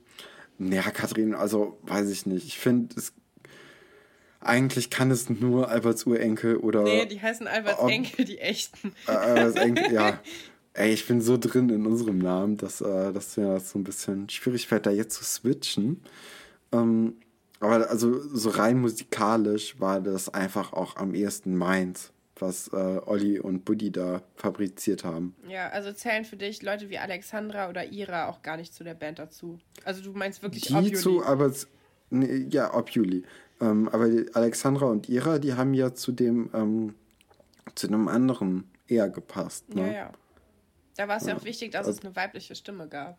naja, 0.57 0.83
Kathrin, 0.91 1.33
also 1.33 1.77
weiß 1.83 2.09
ich 2.09 2.25
nicht. 2.25 2.47
Ich 2.47 2.57
finde, 2.57 2.95
es 2.95 3.11
eigentlich 4.39 4.91
kann 4.91 5.11
es 5.11 5.29
nur 5.29 5.69
Alberts 5.69 6.05
Urenkel 6.05 6.57
oder. 6.57 6.83
Nee, 6.83 7.07
die 7.07 7.21
heißen 7.21 7.47
Alberts 7.47 7.79
ob, 7.79 7.89
Enkel, 7.89 8.25
die 8.25 8.37
echten. 8.37 8.93
Äh, 9.07 9.11
Alberts 9.11 9.59
Enkel, 9.59 9.91
ja. 9.91 10.19
Ey, 10.73 10.93
ich 10.93 11.07
bin 11.07 11.19
so 11.19 11.37
drin 11.37 11.69
in 11.69 11.85
unserem 11.85 12.19
Namen, 12.19 12.57
dass, 12.57 12.79
äh, 12.81 13.11
dass 13.11 13.35
mir 13.37 13.47
das 13.47 13.71
so 13.71 13.79
ein 13.79 13.83
bisschen 13.83 14.29
schwierig 14.29 14.67
fällt, 14.67 14.85
da 14.85 14.91
jetzt 14.91 15.15
zu 15.15 15.23
switchen. 15.23 16.01
Ähm, 16.71 17.15
aber 17.59 17.89
also 17.89 18.19
so 18.19 18.49
rein 18.49 18.79
musikalisch 18.79 19.79
war 19.79 20.01
das 20.01 20.29
einfach 20.29 20.73
auch 20.73 20.95
am 20.97 21.13
ehesten 21.13 21.55
meins. 21.55 22.11
was 22.37 22.67
äh, 22.73 22.75
Olli 23.05 23.39
und 23.39 23.63
Buddy 23.63 23.93
da 23.93 24.21
fabriziert 24.35 25.05
haben. 25.05 25.35
Ja, 25.47 25.69
also 25.69 25.93
zählen 25.93 26.25
für 26.25 26.35
dich 26.35 26.61
Leute 26.63 26.89
wie 26.89 26.97
Alexandra 26.97 27.69
oder 27.69 27.85
Ira 27.85 28.27
auch 28.27 28.41
gar 28.41 28.57
nicht 28.57 28.73
zu 28.73 28.83
der 28.83 28.93
Band 28.93 29.19
dazu. 29.19 29.57
Also 29.85 30.03
du 30.03 30.11
meinst 30.11 30.43
wirklich 30.43 30.65
Die 30.65 30.91
zu, 30.91 31.23
aber 31.23 31.49
nee, 32.09 32.45
ja, 32.49 32.73
ob 32.73 32.89
Juli. 32.89 33.23
Ähm, 33.61 33.87
aber 33.87 34.09
Alexandra 34.33 34.87
und 34.87 35.07
Ira, 35.07 35.39
die 35.39 35.53
haben 35.53 35.73
ja 35.73 35.93
zu 35.93 36.11
dem 36.11 36.49
ähm, 36.53 36.93
zu 37.73 37.87
einem 37.87 38.07
anderen 38.07 38.69
eher 38.87 39.09
gepasst. 39.09 39.73
Ne? 39.73 39.87
Ja, 39.87 39.93
ja. 39.93 40.11
Da 40.97 41.07
war 41.07 41.17
es 41.17 41.23
ja. 41.23 41.29
ja 41.29 41.37
auch 41.37 41.43
wichtig, 41.43 41.71
dass 41.71 41.87
also, 41.87 41.99
es 41.99 42.05
eine 42.05 42.15
weibliche 42.15 42.55
Stimme 42.55 42.87
gab. 42.87 43.17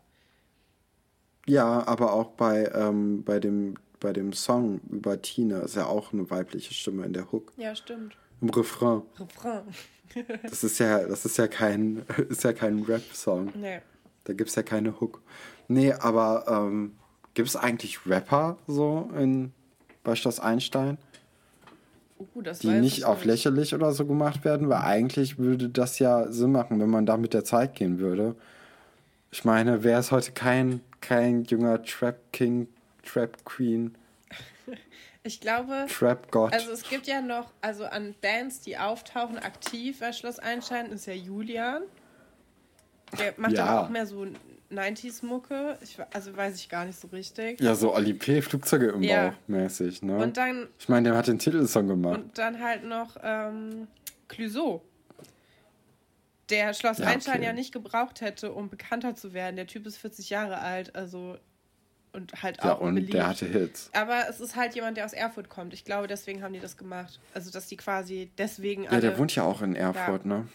Ja, 1.47 1.87
aber 1.87 2.13
auch 2.13 2.31
bei, 2.31 2.69
ähm, 2.73 3.23
bei, 3.23 3.39
dem, 3.39 3.75
bei 3.99 4.13
dem 4.13 4.33
Song 4.33 4.79
über 4.89 5.21
Tina 5.21 5.59
ist 5.59 5.75
ja 5.75 5.85
auch 5.85 6.13
eine 6.13 6.29
weibliche 6.29 6.73
Stimme 6.73 7.05
in 7.05 7.13
der 7.13 7.31
Hook. 7.31 7.51
Ja, 7.57 7.75
stimmt. 7.75 8.15
Im 8.41 8.49
Refrain. 8.49 9.01
Refrain. 9.19 9.63
das 10.43 10.63
ist 10.63 10.79
ja, 10.79 11.05
das 11.05 11.25
ist 11.25 11.37
ja 11.37 11.47
kein, 11.47 12.03
ist 12.29 12.43
ja 12.43 12.53
kein 12.53 12.83
Rap-Song. 12.83 13.51
Nee. 13.55 13.81
Da 14.23 14.33
gibt 14.33 14.49
es 14.49 14.55
ja 14.55 14.63
keine 14.63 14.99
Hook. 14.99 15.21
Nee, 15.67 15.93
aber 15.93 16.45
ähm, 16.47 16.95
gibt 17.33 17.49
es 17.49 17.55
eigentlich 17.55 18.05
Rapper 18.05 18.57
so 18.67 19.09
in 19.17 19.51
bei 20.03 20.15
Schloss 20.15 20.39
Einstein? 20.39 20.97
Uh, 22.19 22.41
die 22.41 22.69
nicht 22.69 23.05
auf 23.05 23.25
lächerlich 23.25 23.75
oder 23.75 23.91
so 23.91 24.05
gemacht 24.05 24.43
werden, 24.43 24.69
weil 24.69 24.81
eigentlich 24.81 25.37
würde 25.37 25.69
das 25.69 25.99
ja 25.99 26.31
Sinn 26.31 26.51
machen, 26.51 26.79
wenn 26.79 26.89
man 26.89 27.05
da 27.05 27.17
mit 27.17 27.33
der 27.33 27.43
Zeit 27.43 27.75
gehen 27.75 27.99
würde. 27.99 28.35
Ich 29.31 29.45
meine, 29.45 29.83
wer 29.83 29.99
ist 29.99 30.11
heute 30.11 30.31
kein, 30.31 30.81
kein 30.99 31.43
junger 31.43 31.83
Trap 31.83 32.17
King, 32.31 32.67
Trap 33.07 33.43
Queen? 33.45 33.97
Ich 35.23 35.41
glaube, 35.41 35.87
Trap 35.89 36.31
God. 36.31 36.53
also 36.53 36.71
es 36.71 36.83
gibt 36.83 37.05
ja 37.05 37.21
noch, 37.21 37.51
also 37.59 37.83
an 37.83 38.15
Bands, 38.21 38.61
die 38.61 38.77
auftauchen 38.77 39.37
aktiv 39.37 39.99
bei 39.99 40.13
Schloss 40.13 40.39
Einstein, 40.39 40.89
ist 40.89 41.05
ja 41.05 41.11
Julian. 41.11 41.81
Der 43.19 43.33
macht 43.35 43.51
ja. 43.51 43.65
aber 43.65 43.81
auch 43.81 43.89
mehr 43.89 44.05
so 44.05 44.25
90s-Mucke. 44.71 45.77
Also 46.13 46.35
weiß 46.35 46.55
ich 46.55 46.69
gar 46.69 46.85
nicht 46.85 46.97
so 46.97 47.09
richtig. 47.09 47.59
Ja, 47.59 47.75
so 47.75 47.93
Ali 47.93 48.13
P. 48.13 48.41
Flugzeuge 48.41 48.87
im 48.87 49.03
ja. 49.03 49.29
Bauch 49.29 49.37
mäßig, 49.47 50.01
ne? 50.01 50.17
Und 50.17 50.37
dann. 50.37 50.67
Ich 50.79 50.87
meine, 50.87 51.09
der 51.09 51.17
hat 51.17 51.27
den 51.27 51.39
Titelsong 51.39 51.87
gemacht. 51.87 52.19
Und 52.19 52.37
dann 52.37 52.61
halt 52.61 52.85
noch 52.85 53.17
ähm, 53.21 53.87
Clouseau. 54.29 54.81
Der 56.49 56.73
Schloss 56.73 56.99
ja, 56.99 57.07
Einstein 57.07 57.35
okay. 57.35 57.45
ja 57.45 57.53
nicht 57.53 57.73
gebraucht 57.73 58.21
hätte, 58.21 58.53
um 58.53 58.69
bekannter 58.69 59.15
zu 59.15 59.33
werden. 59.33 59.57
Der 59.57 59.67
Typ 59.67 59.85
ist 59.85 59.97
40 59.97 60.29
Jahre 60.29 60.59
alt, 60.59 60.95
also 60.95 61.37
und 62.17 62.43
halt 62.43 62.59
auch 62.61 62.65
ja, 62.65 62.71
und 62.73 62.95
beliebt. 62.95 63.13
der 63.13 63.27
hatte 63.27 63.45
Hits. 63.45 63.89
Aber 63.93 64.27
es 64.27 64.41
ist 64.41 64.55
halt 64.55 64.75
jemand, 64.75 64.97
der 64.97 65.05
aus 65.05 65.13
Erfurt 65.13 65.49
kommt. 65.49 65.73
Ich 65.73 65.85
glaube, 65.85 66.07
deswegen 66.07 66.41
haben 66.41 66.53
die 66.53 66.59
das 66.59 66.75
gemacht. 66.75 67.19
Also, 67.33 67.51
dass 67.51 67.67
die 67.67 67.77
quasi 67.77 68.29
deswegen. 68.37 68.83
Ja, 68.83 68.99
der 68.99 69.17
wohnt 69.17 69.33
ja 69.35 69.43
auch 69.43 69.61
in 69.61 69.75
Erfurt, 69.75 70.23
ja. 70.25 70.29
ne? 70.29 70.47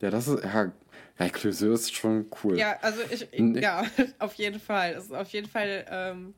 Ja, 0.00 0.10
das 0.10 0.28
ist. 0.28 0.44
Ja, 0.44 0.72
ja, 1.18 1.28
Clouseau 1.28 1.72
ist 1.72 1.94
schon 1.94 2.26
cool. 2.42 2.58
Ja, 2.58 2.78
also 2.80 3.00
ich, 3.10 3.28
nee. 3.38 3.60
ja, 3.60 3.84
auf 4.18 4.34
jeden 4.34 4.58
Fall. 4.58 4.94
Es 4.94 5.04
ist 5.04 5.12
auf 5.12 5.28
jeden 5.30 5.48
Fall 5.48 5.84
ähm, 5.88 6.34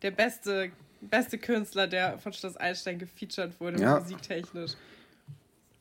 der 0.00 0.12
beste, 0.12 0.70
beste 1.00 1.38
Künstler, 1.38 1.86
der 1.86 2.18
von 2.18 2.32
Schloss 2.32 2.56
Einstein 2.56 2.98
gefeatured 2.98 3.60
wurde, 3.60 3.80
ja. 3.80 3.98
musiktechnisch. 3.98 4.72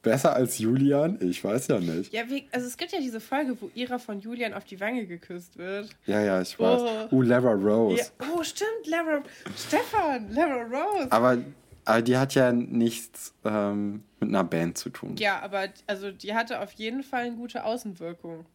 Besser 0.01 0.33
als 0.33 0.57
Julian? 0.57 1.19
Ich 1.21 1.43
weiß 1.43 1.67
ja 1.67 1.79
nicht. 1.79 2.11
Ja, 2.11 2.23
also 2.51 2.67
es 2.67 2.75
gibt 2.75 2.91
ja 2.91 2.99
diese 2.99 3.19
Folge, 3.19 3.55
wo 3.59 3.69
Ira 3.75 3.99
von 3.99 4.19
Julian 4.19 4.53
auf 4.53 4.63
die 4.63 4.79
Wange 4.79 5.05
geküsst 5.05 5.57
wird. 5.57 5.89
Ja, 6.07 6.21
ja, 6.21 6.41
ich 6.41 6.57
weiß. 6.59 6.81
Oh, 7.11 7.15
uh, 7.15 7.21
Lara 7.21 7.51
Rose. 7.51 7.97
Ja, 7.97 8.27
oh, 8.35 8.41
stimmt, 8.41 8.87
Lara. 8.87 9.21
Stefan, 9.55 10.31
Lara 10.31 10.63
Rose. 10.63 11.11
Aber 11.11 11.37
aber 11.85 12.01
die 12.01 12.17
hat 12.17 12.35
ja 12.35 12.51
nichts 12.51 13.33
ähm, 13.43 14.03
mit 14.19 14.29
einer 14.29 14.43
Band 14.43 14.77
zu 14.77 14.89
tun. 14.89 15.15
Ja, 15.17 15.41
aber 15.41 15.67
also 15.87 16.11
die 16.11 16.33
hatte 16.33 16.61
auf 16.61 16.71
jeden 16.73 17.03
Fall 17.03 17.25
eine 17.25 17.35
gute 17.35 17.63
Außenwirkung. 17.63 18.45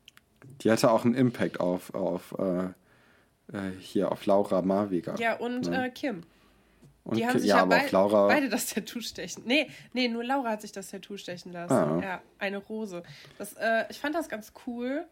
Die 0.61 0.71
hatte 0.71 0.91
auch 0.91 1.05
einen 1.05 1.15
Impact 1.15 1.61
auf, 1.61 1.93
auf 1.95 2.35
äh, 2.39 2.67
äh 3.53 3.71
hier 3.81 4.13
auf 4.13 4.27
Laura 4.27 4.63
Marwiger. 4.63 5.17
Ja, 5.19 5.37
und 5.37 5.69
ne? 5.69 5.87
äh, 5.87 5.91
Kim. 5.91 6.23
Und 7.07 7.17
die 7.17 7.27
haben 7.27 7.39
sich 7.39 7.49
ja, 7.49 7.57
ja 7.57 7.63
aber 7.63 7.77
beid, 7.77 7.93
Laura... 7.93 8.27
beide 8.27 8.49
das 8.49 8.67
Tattoo 8.67 9.01
stechen. 9.01 9.45
Nee, 9.47 9.71
nee, 9.93 10.09
nur 10.09 10.25
Laura 10.25 10.51
hat 10.51 10.63
sich 10.63 10.73
das 10.73 10.91
Tattoo 10.91 11.17
stechen 11.17 11.53
lassen. 11.53 11.73
Ah. 11.73 12.01
Ja, 12.03 12.23
eine 12.39 12.59
Rose. 12.59 13.03
Das, 13.39 13.53
äh, 13.55 13.85
ich 13.91 14.01
fand 14.01 14.15
das 14.15 14.29
ganz 14.29 14.53
cool, 14.67 15.07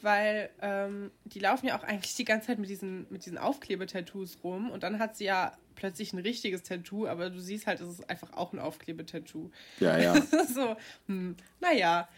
weil 0.00 0.50
ähm, 0.62 1.10
die 1.24 1.40
laufen 1.40 1.66
ja 1.66 1.76
auch 1.76 1.82
eigentlich 1.82 2.14
die 2.14 2.24
ganze 2.24 2.48
Zeit 2.48 2.58
mit 2.58 2.70
diesen, 2.70 3.06
mit 3.10 3.26
diesen 3.26 3.38
Aufklebetattoos 3.38 4.38
rum 4.44 4.70
und 4.70 4.84
dann 4.84 5.00
hat 5.00 5.16
sie 5.16 5.24
ja 5.24 5.52
plötzlich 5.74 6.12
ein 6.12 6.20
richtiges 6.20 6.62
Tattoo, 6.62 7.08
aber 7.08 7.30
du 7.30 7.40
siehst 7.40 7.66
halt, 7.66 7.80
es 7.80 7.88
ist 7.88 8.08
einfach 8.08 8.32
auch 8.34 8.52
ein 8.52 8.60
Aufklebetattoo. 8.60 9.50
Ja, 9.80 9.98
ja. 9.98 10.14
so, 10.54 10.76
hm, 11.06 11.36
naja. 11.60 12.08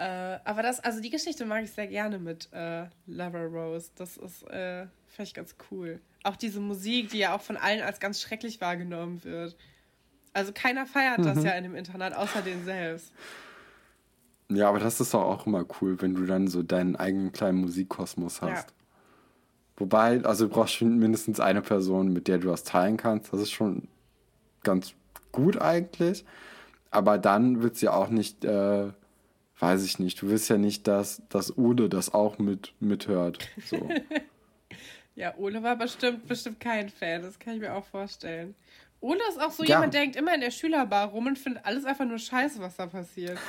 Äh, 0.00 0.40
aber 0.44 0.62
das, 0.62 0.80
also 0.80 1.02
die 1.02 1.10
Geschichte 1.10 1.44
mag 1.44 1.62
ich 1.62 1.72
sehr 1.72 1.86
gerne 1.86 2.18
mit 2.18 2.48
äh, 2.52 2.86
Lover 3.06 3.44
Rose. 3.44 3.90
Das 3.96 4.16
ist 4.16 4.48
äh, 4.48 4.86
vielleicht 5.08 5.36
ganz 5.36 5.56
cool. 5.70 6.00
Auch 6.24 6.36
diese 6.36 6.58
Musik, 6.58 7.10
die 7.10 7.18
ja 7.18 7.36
auch 7.36 7.42
von 7.42 7.58
allen 7.58 7.82
als 7.82 8.00
ganz 8.00 8.18
schrecklich 8.18 8.62
wahrgenommen 8.62 9.22
wird. 9.24 9.56
Also 10.32 10.52
keiner 10.54 10.86
feiert 10.86 11.18
mhm. 11.18 11.24
das 11.24 11.44
ja 11.44 11.50
in 11.50 11.64
dem 11.64 11.74
Internat, 11.74 12.14
außer 12.14 12.40
den 12.40 12.64
selbst. 12.64 13.12
Ja, 14.48 14.70
aber 14.70 14.78
das 14.78 15.02
ist 15.02 15.12
doch 15.12 15.20
auch 15.20 15.46
immer 15.46 15.66
cool, 15.80 16.00
wenn 16.00 16.14
du 16.14 16.24
dann 16.24 16.48
so 16.48 16.62
deinen 16.62 16.96
eigenen 16.96 17.32
kleinen 17.32 17.58
Musikkosmos 17.58 18.40
hast. 18.40 18.70
Ja. 18.70 18.74
Wobei, 19.76 20.24
also 20.24 20.46
du 20.46 20.54
brauchst 20.54 20.76
schon 20.76 20.98
mindestens 20.98 21.40
eine 21.40 21.60
Person, 21.60 22.10
mit 22.10 22.26
der 22.26 22.38
du 22.38 22.48
das 22.48 22.64
teilen 22.64 22.96
kannst. 22.96 23.34
Das 23.34 23.40
ist 23.40 23.50
schon 23.50 23.86
ganz 24.62 24.94
gut 25.30 25.60
eigentlich. 25.60 26.24
Aber 26.90 27.18
dann 27.18 27.60
wird 27.60 27.74
es 27.74 27.82
ja 27.82 27.92
auch 27.92 28.08
nicht, 28.08 28.46
äh, 28.46 28.92
weiß 29.60 29.84
ich 29.84 29.98
nicht, 29.98 30.20
du 30.22 30.28
willst 30.28 30.48
ja 30.48 30.58
nicht, 30.58 30.88
dass, 30.88 31.22
dass 31.28 31.56
Ole 31.56 31.88
das 31.88 32.12
auch 32.12 32.38
mit, 32.38 32.72
mithört. 32.80 33.38
So. 33.66 33.88
ja, 35.14 35.34
Ole 35.36 35.62
war 35.62 35.76
bestimmt, 35.76 36.26
bestimmt 36.26 36.60
kein 36.60 36.88
Fan, 36.88 37.22
das 37.22 37.38
kann 37.38 37.54
ich 37.54 37.60
mir 37.60 37.74
auch 37.74 37.84
vorstellen. 37.84 38.54
Ole 39.00 39.20
ist 39.28 39.40
auch 39.40 39.50
so 39.50 39.62
ja. 39.62 39.76
jemand, 39.76 39.94
der 39.94 40.02
denkt 40.02 40.16
immer 40.16 40.34
in 40.34 40.40
der 40.40 40.50
Schülerbar 40.50 41.08
rum 41.08 41.26
und 41.26 41.38
findet 41.38 41.64
alles 41.64 41.84
einfach 41.84 42.04
nur 42.04 42.18
scheiße, 42.18 42.60
was 42.60 42.76
da 42.76 42.86
passiert. 42.86 43.38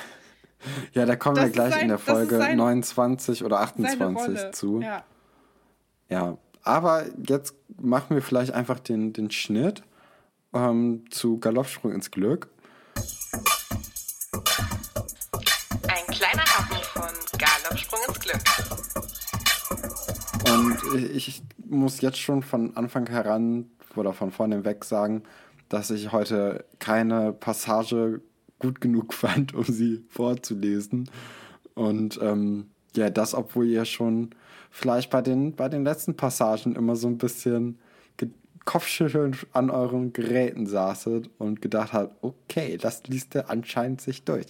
Ja, 0.94 1.08
da 1.08 1.16
kommen 1.16 1.38
das 1.38 1.46
wir 1.46 1.52
gleich 1.54 1.74
sein, 1.74 1.82
in 1.82 1.88
der 1.88 1.98
Folge 1.98 2.38
sein, 2.38 2.56
29 2.56 3.44
oder 3.44 3.62
28 3.62 4.52
zu. 4.52 4.80
Ja. 4.80 5.04
Ja, 6.08 6.38
aber 6.62 7.06
jetzt 7.28 7.56
machen 7.82 8.16
wir 8.16 8.22
vielleicht 8.22 8.54
einfach 8.54 8.80
den, 8.80 9.12
den 9.12 9.32
Schnitt 9.32 9.82
ähm, 10.54 11.06
zu 11.10 11.40
Galoppsprung 11.40 11.94
ins 11.94 12.12
Glück. 12.12 12.51
Und 20.62 21.12
ich 21.16 21.42
muss 21.66 22.02
jetzt 22.02 22.20
schon 22.20 22.44
von 22.44 22.78
Anfang 22.78 23.08
heran 23.08 23.66
oder 23.96 24.14
von 24.14 24.32
vorne 24.32 24.64
weg 24.64 24.86
sagen, 24.86 25.24
dass 25.70 25.90
ich 25.90 26.12
heute 26.12 26.66
keine 26.80 27.34
Passage 27.34 28.22
gut 28.60 28.80
genug 28.80 29.14
fand, 29.16 29.56
um 29.56 29.64
sie 29.64 30.06
vorzulesen. 30.10 31.10
Und 31.74 32.20
ähm, 32.22 32.70
ja, 32.96 33.10
das, 33.10 33.34
obwohl 33.34 33.66
ihr 33.68 33.86
schon 33.86 34.32
vielleicht 34.70 35.10
bei 35.10 35.22
den, 35.22 35.56
bei 35.56 35.68
den 35.68 35.84
letzten 35.84 36.16
Passagen 36.16 36.76
immer 36.76 36.96
so 36.96 37.08
ein 37.08 37.18
bisschen 37.18 37.80
kopfschüttelnd 38.66 39.48
an 39.54 39.72
euren 39.72 40.14
Geräten 40.14 40.68
saßet 40.68 41.32
und 41.40 41.62
gedacht 41.62 41.94
habt, 41.94 42.16
okay, 42.24 42.78
das 42.78 43.04
liest 43.08 43.34
er 43.34 43.50
anscheinend 43.50 44.02
sich 44.02 44.24
durch. 44.24 44.46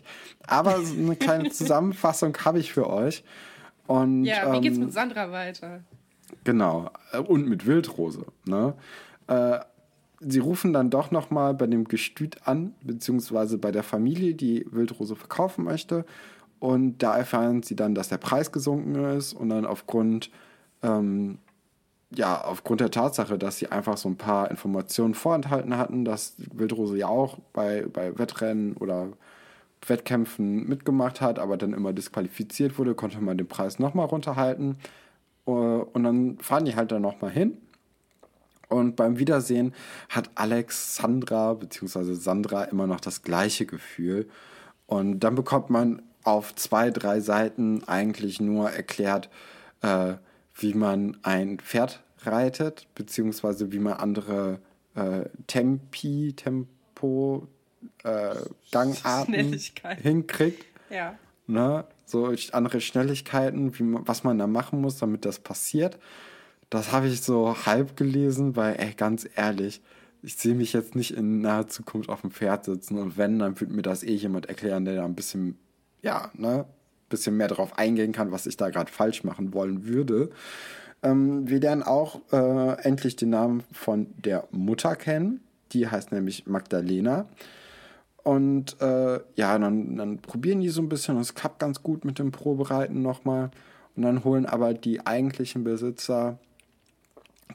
Aber 0.45 0.81
so 0.81 0.93
eine 0.93 1.15
kleine 1.15 1.49
Zusammenfassung 1.51 2.37
habe 2.43 2.59
ich 2.59 2.73
für 2.73 2.89
euch. 2.89 3.23
Und, 3.87 4.25
ja, 4.25 4.51
wie 4.51 4.57
ähm, 4.57 4.61
geht's 4.61 4.77
mit 4.77 4.91
Sandra 4.91 5.31
weiter? 5.31 5.81
Genau, 6.43 6.89
äh, 7.11 7.19
und 7.19 7.47
mit 7.47 7.65
Wildrose. 7.65 8.25
Ne? 8.45 8.73
Äh, 9.27 9.59
sie 10.19 10.39
rufen 10.39 10.73
dann 10.73 10.89
doch 10.89 11.11
nochmal 11.11 11.53
bei 11.53 11.67
dem 11.67 11.85
Gestüt 11.85 12.47
an, 12.47 12.73
beziehungsweise 12.81 13.57
bei 13.57 13.71
der 13.71 13.83
Familie, 13.83 14.35
die 14.35 14.65
Wildrose 14.71 15.15
verkaufen 15.15 15.63
möchte 15.63 16.05
und 16.61 16.99
da 16.99 17.17
erfahren 17.17 17.63
sie 17.63 17.75
dann, 17.75 17.95
dass 17.95 18.09
der 18.09 18.19
Preis 18.19 18.51
gesunken 18.51 18.93
ist 19.17 19.33
und 19.33 19.49
dann 19.49 19.65
aufgrund, 19.65 20.29
ähm, 20.83 21.39
ja, 22.13 22.39
aufgrund 22.39 22.81
der 22.81 22.91
Tatsache, 22.91 23.39
dass 23.39 23.57
sie 23.57 23.71
einfach 23.71 23.97
so 23.97 24.07
ein 24.07 24.15
paar 24.15 24.51
Informationen 24.51 25.15
vorenthalten 25.15 25.75
hatten, 25.75 26.05
dass 26.05 26.35
Wildrose 26.53 26.97
ja 26.97 27.07
auch 27.07 27.39
bei, 27.51 27.87
bei 27.91 28.15
Wettrennen 28.19 28.77
oder 28.77 29.07
Wettkämpfen 29.87 30.67
mitgemacht 30.69 31.19
hat, 31.19 31.39
aber 31.39 31.57
dann 31.57 31.73
immer 31.73 31.93
disqualifiziert 31.93 32.77
wurde, 32.77 32.93
konnte 32.93 33.19
man 33.21 33.39
den 33.39 33.47
Preis 33.47 33.79
nochmal 33.79 34.05
runterhalten. 34.05 34.77
Äh, 35.45 35.51
und 35.51 36.03
dann 36.03 36.37
fahren 36.39 36.65
die 36.65 36.75
halt 36.75 36.91
dann 36.91 37.01
nochmal 37.01 37.31
hin. 37.31 37.57
Und 38.69 38.95
beim 38.95 39.19
Wiedersehen 39.19 39.73
hat 40.07 40.29
Alexandra 40.35 41.53
bzw. 41.55 42.13
Sandra 42.13 42.63
immer 42.63 42.87
noch 42.87 43.01
das 43.01 43.21
gleiche 43.21 43.65
Gefühl. 43.65 44.29
Und 44.87 45.19
dann 45.19 45.35
bekommt 45.35 45.69
man 45.69 46.01
auf 46.23 46.55
zwei, 46.55 46.89
drei 46.89 47.19
Seiten 47.19 47.83
eigentlich 47.85 48.39
nur 48.39 48.69
erklärt, 48.69 49.29
äh, 49.81 50.13
wie 50.55 50.73
man 50.73 51.17
ein 51.23 51.59
Pferd 51.59 52.01
reitet, 52.23 52.87
beziehungsweise 52.95 53.71
wie 53.71 53.79
man 53.79 53.93
andere 53.93 54.59
äh, 54.95 55.25
Tempi, 55.47 56.33
Tempo, 56.33 57.47
äh, 58.03 58.35
Gangarten 58.71 59.57
hinkriegt. 60.01 60.65
Ja. 60.89 61.15
Ne? 61.47 61.85
So 62.11 62.33
andere 62.51 62.81
Schnelligkeiten, 62.81 63.77
wie 63.79 63.83
was 64.05 64.23
man 64.23 64.37
da 64.37 64.47
machen 64.47 64.81
muss, 64.81 64.97
damit 64.97 65.25
das 65.25 65.39
passiert. 65.39 65.97
Das 66.69 66.91
habe 66.91 67.07
ich 67.07 67.21
so 67.21 67.55
halb 67.65 67.97
gelesen, 67.97 68.55
weil, 68.55 68.75
ey, 68.79 68.93
ganz 68.95 69.27
ehrlich, 69.35 69.81
ich 70.21 70.35
sehe 70.35 70.55
mich 70.55 70.73
jetzt 70.73 70.95
nicht 70.95 71.15
in 71.15 71.41
naher 71.41 71.67
Zukunft 71.67 72.09
auf 72.09 72.21
dem 72.21 72.31
Pferd 72.31 72.65
sitzen 72.65 72.97
und 72.97 73.17
wenn, 73.17 73.39
dann 73.39 73.59
würde 73.59 73.73
mir 73.73 73.81
das 73.81 74.03
eh 74.03 74.13
jemand 74.13 74.47
erklären, 74.47 74.85
der 74.85 74.95
da 74.95 75.05
ein 75.05 75.15
bisschen, 75.15 75.57
ja, 76.01 76.31
ne, 76.35 76.65
bisschen 77.09 77.37
mehr 77.37 77.47
darauf 77.47 77.77
eingehen 77.77 78.13
kann, 78.13 78.31
was 78.31 78.45
ich 78.45 78.57
da 78.57 78.69
gerade 78.69 78.91
falsch 78.91 79.23
machen 79.23 79.53
wollen 79.53 79.85
würde. 79.85 80.29
Ähm, 81.03 81.47
wir 81.49 81.59
lernen 81.59 81.83
auch 81.83 82.21
äh, 82.31 82.81
endlich 82.83 83.15
den 83.15 83.29
Namen 83.29 83.63
von 83.71 84.07
der 84.17 84.47
Mutter 84.51 84.95
kennen. 84.95 85.41
Die 85.73 85.87
heißt 85.87 86.11
nämlich 86.11 86.47
Magdalena. 86.47 87.27
Und 88.23 88.79
äh, 88.81 89.19
ja, 89.35 89.57
dann, 89.57 89.95
dann 89.95 90.19
probieren 90.19 90.61
die 90.61 90.69
so 90.69 90.81
ein 90.81 90.89
bisschen 90.89 91.15
und 91.15 91.21
es 91.21 91.33
klappt 91.33 91.59
ganz 91.59 91.81
gut 91.81 92.05
mit 92.05 92.19
dem 92.19 92.31
Probereiten 92.31 93.01
nochmal. 93.01 93.51
Und 93.95 94.03
dann 94.03 94.23
holen 94.23 94.45
aber 94.45 94.73
die 94.73 95.05
eigentlichen 95.05 95.63
Besitzer 95.63 96.37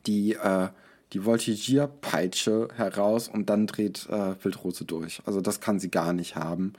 die, 0.07 0.35
äh, 0.35 0.69
die 1.13 1.25
Voltigierpeitsche 1.25 2.69
heraus 2.75 3.29
und 3.29 3.49
dann 3.49 3.67
dreht 3.67 4.09
äh, 4.11 4.35
Wildrose 4.43 4.85
durch. 4.85 5.23
Also 5.25 5.41
das 5.41 5.61
kann 5.61 5.79
sie 5.79 5.91
gar 5.91 6.13
nicht 6.13 6.37
haben. 6.37 6.73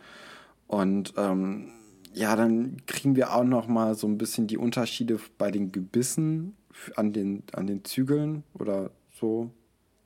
Und 0.67 1.13
ähm, 1.17 1.69
ja, 2.13 2.35
dann 2.35 2.77
kriegen 2.87 3.15
wir 3.15 3.33
auch 3.33 3.43
noch 3.43 3.67
mal 3.67 3.95
so 3.95 4.07
ein 4.07 4.17
bisschen 4.17 4.47
die 4.47 4.57
Unterschiede 4.57 5.19
bei 5.37 5.51
den 5.51 5.71
Gebissen 5.71 6.55
an 6.95 7.13
den, 7.13 7.43
an 7.53 7.67
den 7.67 7.85
Zügeln 7.85 8.43
oder 8.53 8.91
so. 9.19 9.51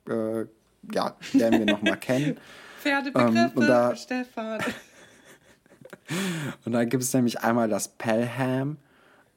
Äh, 0.08 0.46
ja, 0.92 1.16
lernen 1.32 1.66
wir 1.66 1.74
noch 1.74 1.82
mal 1.82 1.96
kennen. 2.00 2.36
Pferdebegriffe, 2.82 3.38
ähm, 3.38 3.50
und 3.54 3.66
da, 3.66 3.96
Stefan. 3.96 4.60
und 6.64 6.72
da 6.72 6.84
gibt 6.84 7.02
es 7.02 7.12
nämlich 7.14 7.40
einmal 7.40 7.68
das 7.68 7.88
Pelham. 7.88 8.76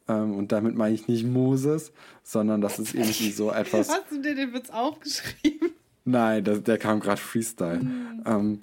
Ähm, 0.08 0.36
und 0.36 0.52
damit 0.52 0.76
meine 0.76 0.94
ich 0.94 1.08
nicht 1.08 1.26
Moses, 1.26 1.92
sondern 2.24 2.62
das 2.62 2.80
ist 2.80 2.94
irgendwie 2.94 3.32
so 3.32 3.52
etwas. 3.54 3.90
Hast 3.90 4.12
du 4.12 4.22
dir 4.22 4.36
den 4.36 4.54
Witz 4.54 4.70
aufgeschrieben? 4.70 5.72
Nein, 6.06 6.44
das, 6.44 6.64
der 6.64 6.78
kam 6.78 7.00
gerade 7.00 7.22
Freestyle. 7.22 7.80
Mhm. 7.80 8.24
Ähm, 8.26 8.62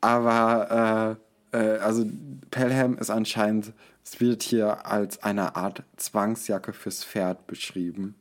aber 0.00 1.18
äh, 1.52 1.58
äh, 1.58 1.78
also 1.78 2.04
Pelham 2.50 2.98
ist 2.98 3.10
anscheinend, 3.10 3.72
es 4.04 4.20
wird 4.20 4.42
hier 4.42 4.86
als 4.86 5.22
eine 5.22 5.56
Art 5.56 5.84
Zwangsjacke 5.96 6.72
fürs 6.72 7.04
Pferd 7.04 7.46
beschrieben. 7.46 8.16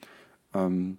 Ähm, 0.54 0.98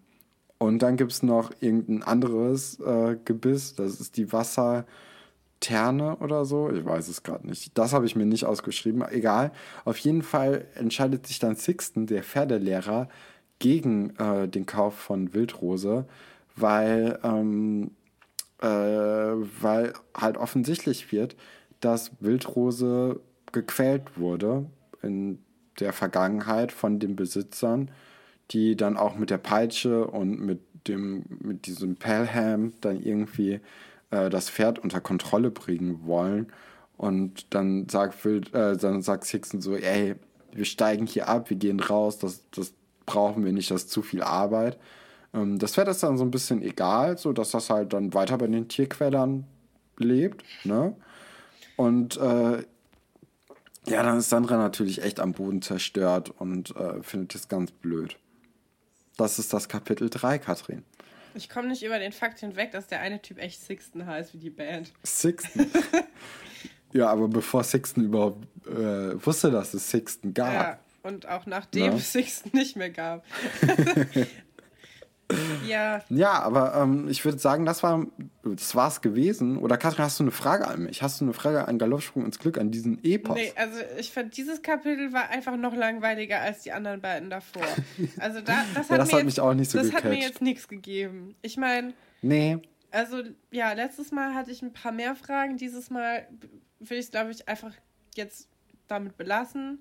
und 0.62 0.78
dann 0.78 0.96
gibt 0.96 1.10
es 1.10 1.24
noch 1.24 1.50
irgendein 1.58 2.04
anderes 2.04 2.78
äh, 2.78 3.16
Gebiss, 3.24 3.74
das 3.74 4.00
ist 4.00 4.16
die 4.16 4.32
Wasserterne 4.32 6.16
oder 6.20 6.44
so. 6.44 6.70
Ich 6.70 6.84
weiß 6.84 7.08
es 7.08 7.24
gerade 7.24 7.48
nicht. 7.48 7.76
Das 7.76 7.92
habe 7.92 8.06
ich 8.06 8.14
mir 8.14 8.26
nicht 8.26 8.44
ausgeschrieben. 8.44 9.02
Egal. 9.10 9.50
Auf 9.84 9.98
jeden 9.98 10.22
Fall 10.22 10.66
entscheidet 10.76 11.26
sich 11.26 11.40
dann 11.40 11.56
Sixten, 11.56 12.06
der 12.06 12.22
Pferdelehrer, 12.22 13.08
gegen 13.58 14.14
äh, 14.18 14.46
den 14.46 14.64
Kauf 14.64 14.94
von 14.94 15.34
Wildrose, 15.34 16.06
weil, 16.54 17.18
ähm, 17.24 17.90
äh, 18.60 18.66
weil 18.66 19.94
halt 20.16 20.36
offensichtlich 20.36 21.10
wird, 21.10 21.34
dass 21.80 22.12
Wildrose 22.20 23.18
gequält 23.50 24.16
wurde 24.16 24.66
in 25.02 25.40
der 25.80 25.92
Vergangenheit 25.92 26.70
von 26.70 27.00
den 27.00 27.16
Besitzern 27.16 27.90
die 28.52 28.76
dann 28.76 28.96
auch 28.96 29.16
mit 29.16 29.30
der 29.30 29.38
Peitsche 29.38 30.06
und 30.06 30.40
mit 30.40 30.60
dem, 30.88 31.24
mit 31.40 31.66
diesem 31.66 31.96
Pelham 31.96 32.72
dann 32.80 33.02
irgendwie 33.02 33.60
äh, 34.10 34.30
das 34.30 34.50
Pferd 34.50 34.78
unter 34.78 35.00
Kontrolle 35.00 35.50
bringen 35.50 36.06
wollen. 36.06 36.52
Und 36.96 37.52
dann 37.54 37.88
sagt, 37.88 38.24
äh, 38.26 38.76
dann 38.76 39.02
sagt 39.02 39.24
Sixten 39.24 39.60
so, 39.60 39.74
ey, 39.74 40.14
wir 40.52 40.64
steigen 40.64 41.06
hier 41.06 41.28
ab, 41.28 41.50
wir 41.50 41.56
gehen 41.56 41.80
raus, 41.80 42.18
das, 42.18 42.48
das 42.50 42.74
brauchen 43.06 43.44
wir 43.44 43.52
nicht, 43.52 43.70
das 43.70 43.84
ist 43.84 43.90
zu 43.90 44.02
viel 44.02 44.22
Arbeit. 44.22 44.78
Ähm, 45.34 45.58
das 45.58 45.74
Pferd 45.74 45.88
ist 45.88 46.02
dann 46.02 46.18
so 46.18 46.24
ein 46.24 46.30
bisschen 46.30 46.62
egal, 46.62 47.18
so 47.18 47.32
dass 47.32 47.50
das 47.50 47.70
halt 47.70 47.92
dann 47.92 48.14
weiter 48.14 48.38
bei 48.38 48.46
den 48.46 48.68
Tierquälern 48.68 49.44
lebt, 49.98 50.44
ne? 50.64 50.94
Und 51.76 52.16
äh, 52.18 52.64
ja, 53.86 54.02
dann 54.02 54.18
ist 54.18 54.30
Sandra 54.30 54.56
natürlich 54.56 55.02
echt 55.02 55.18
am 55.18 55.32
Boden 55.32 55.62
zerstört 55.62 56.32
und 56.38 56.76
äh, 56.76 57.02
findet 57.02 57.34
das 57.34 57.48
ganz 57.48 57.72
blöd. 57.72 58.16
Das 59.22 59.38
ist 59.38 59.52
das 59.52 59.68
Kapitel 59.68 60.10
3, 60.10 60.40
Katrin. 60.40 60.82
Ich 61.34 61.48
komme 61.48 61.68
nicht 61.68 61.84
über 61.84 62.00
den 62.00 62.10
Fakt 62.10 62.40
hinweg, 62.40 62.72
dass 62.72 62.88
der 62.88 62.98
eine 62.98 63.22
Typ 63.22 63.38
echt 63.38 63.62
Sixten 63.62 64.04
heißt 64.04 64.34
wie 64.34 64.38
die 64.38 64.50
Band. 64.50 64.92
Sixten? 65.04 65.70
ja, 66.92 67.08
aber 67.08 67.28
bevor 67.28 67.62
Sixten 67.62 68.06
überhaupt 68.06 68.44
äh, 68.66 69.24
wusste, 69.24 69.52
dass 69.52 69.74
es 69.74 69.88
Sixten 69.88 70.34
gab. 70.34 70.52
Ja, 70.52 70.78
und 71.04 71.28
auch 71.28 71.46
nachdem 71.46 71.92
es 71.92 72.10
Sixten 72.12 72.50
nicht 72.52 72.74
mehr 72.74 72.90
gab. 72.90 73.24
Ja. 75.66 76.02
Ja, 76.08 76.32
aber 76.40 76.74
ähm, 76.74 77.08
ich 77.08 77.24
würde 77.24 77.38
sagen, 77.38 77.64
das 77.64 77.82
war 77.82 78.06
das 78.44 78.74
war's 78.74 79.00
gewesen. 79.00 79.58
Oder 79.58 79.76
Katrin, 79.76 80.04
hast 80.04 80.18
du 80.18 80.24
eine 80.24 80.32
Frage 80.32 80.66
an 80.66 80.84
mich? 80.84 81.02
Hast 81.02 81.20
du 81.20 81.24
eine 81.24 81.32
Frage 81.32 81.68
an 81.68 81.78
Galoppsprung 81.78 82.24
ins 82.24 82.38
Glück, 82.38 82.58
an 82.58 82.70
diesen 82.70 83.02
Epos? 83.04 83.36
Nee, 83.36 83.52
also 83.56 83.78
ich 83.98 84.10
fand, 84.10 84.36
dieses 84.36 84.62
Kapitel 84.62 85.12
war 85.12 85.28
einfach 85.30 85.56
noch 85.56 85.74
langweiliger 85.74 86.40
als 86.40 86.62
die 86.62 86.72
anderen 86.72 87.00
beiden 87.00 87.30
davor. 87.30 87.62
Also 88.18 88.40
da, 88.40 88.64
das, 88.74 88.90
hat, 88.90 88.90
ja, 88.90 88.96
das 88.98 89.12
hat 89.12 89.24
mich 89.24 89.34
jetzt, 89.34 89.40
auch 89.40 89.54
nicht 89.54 89.70
so 89.70 89.78
Das 89.78 89.88
gecatcht. 89.88 90.04
hat 90.04 90.10
mir 90.10 90.18
jetzt 90.20 90.42
nichts 90.42 90.68
gegeben. 90.68 91.34
Ich 91.42 91.56
meine. 91.56 91.94
Nee. 92.20 92.58
Also, 92.90 93.22
ja, 93.50 93.72
letztes 93.72 94.10
Mal 94.12 94.34
hatte 94.34 94.50
ich 94.50 94.60
ein 94.62 94.72
paar 94.72 94.92
mehr 94.92 95.14
Fragen. 95.14 95.56
Dieses 95.56 95.88
Mal 95.88 96.26
will 96.80 96.98
ich 96.98 97.06
es, 97.06 97.10
glaube 97.10 97.30
ich, 97.30 97.48
einfach 97.48 97.72
jetzt 98.16 98.48
damit 98.88 99.16
belassen. 99.16 99.78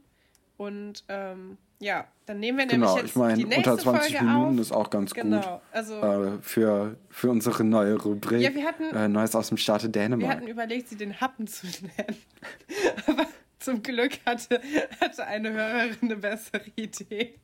Und 0.58 1.04
ähm, 1.10 1.58
ja, 1.82 2.06
dann 2.26 2.40
nehmen 2.40 2.60
wir 2.60 2.66
genau, 2.68 2.88
nämlich 2.88 3.02
jetzt 3.02 3.10
ich 3.12 3.16
mein, 3.16 3.38
die 3.38 3.46
nächste 3.46 3.72
unter 3.72 3.84
20 3.84 4.18
Folge 4.18 4.26
Minuten 4.26 4.56
auf. 4.56 4.62
ist 4.62 4.72
auch 4.72 4.90
ganz 4.90 5.14
genau, 5.14 5.42
gut. 5.42 5.62
Also, 5.72 5.96
äh, 5.96 6.42
für, 6.42 6.96
für 7.10 7.30
unsere 7.30 7.64
neue 7.64 7.96
Rubrik. 7.96 8.42
Ja, 8.42 8.54
wir 8.54 8.64
hatten, 8.64 8.84
äh, 8.96 9.08
Neues 9.08 9.36
aus 9.36 9.50
dem 9.50 9.58
Staate 9.58 9.90
Dänemark. 9.90 10.22
Wir 10.22 10.38
hatten 10.38 10.48
überlegt, 10.48 10.90
sie 10.90 10.96
den 10.96 11.20
Happen 11.20 11.48
zu 11.48 11.66
nennen. 11.68 12.18
Aber 13.08 13.26
zum 13.60 13.82
Glück 13.84 14.20
hatte, 14.26 14.62
hatte 15.02 15.26
eine 15.26 15.52
Hörerin 15.52 15.98
eine 16.02 16.16
bessere 16.16 16.64
Idee. 16.76 17.36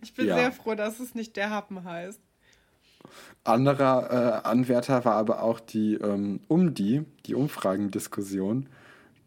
Ich 0.00 0.14
bin 0.14 0.26
ja. 0.26 0.36
sehr 0.36 0.52
froh, 0.52 0.74
dass 0.74 1.00
es 1.00 1.14
nicht 1.14 1.36
der 1.36 1.50
Happen 1.50 1.84
heißt. 1.84 2.20
Anderer 3.44 4.42
äh, 4.44 4.48
Anwärter 4.48 5.04
war 5.04 5.14
aber 5.14 5.42
auch 5.42 5.60
die 5.60 5.94
ähm, 5.94 6.40
um 6.48 6.74
die, 6.74 7.04
die 7.26 7.34
Umfragendiskussion. 7.34 8.68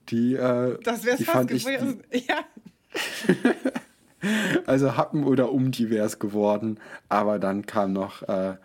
Die, 0.10 0.36
äh, 0.36 0.78
das 0.84 1.04
wäre 1.04 1.18
fast 1.18 1.48
gewesen. 1.48 2.04
Ja. 2.12 2.40
also 4.66 4.98
Happen 4.98 5.24
oder 5.24 5.52
umdivers 5.52 6.20
geworden. 6.20 6.80
Aber 7.10 7.40
dann 7.40 7.66
kam 7.66 7.94
noch, 7.94 8.22
äh, 8.24 8.56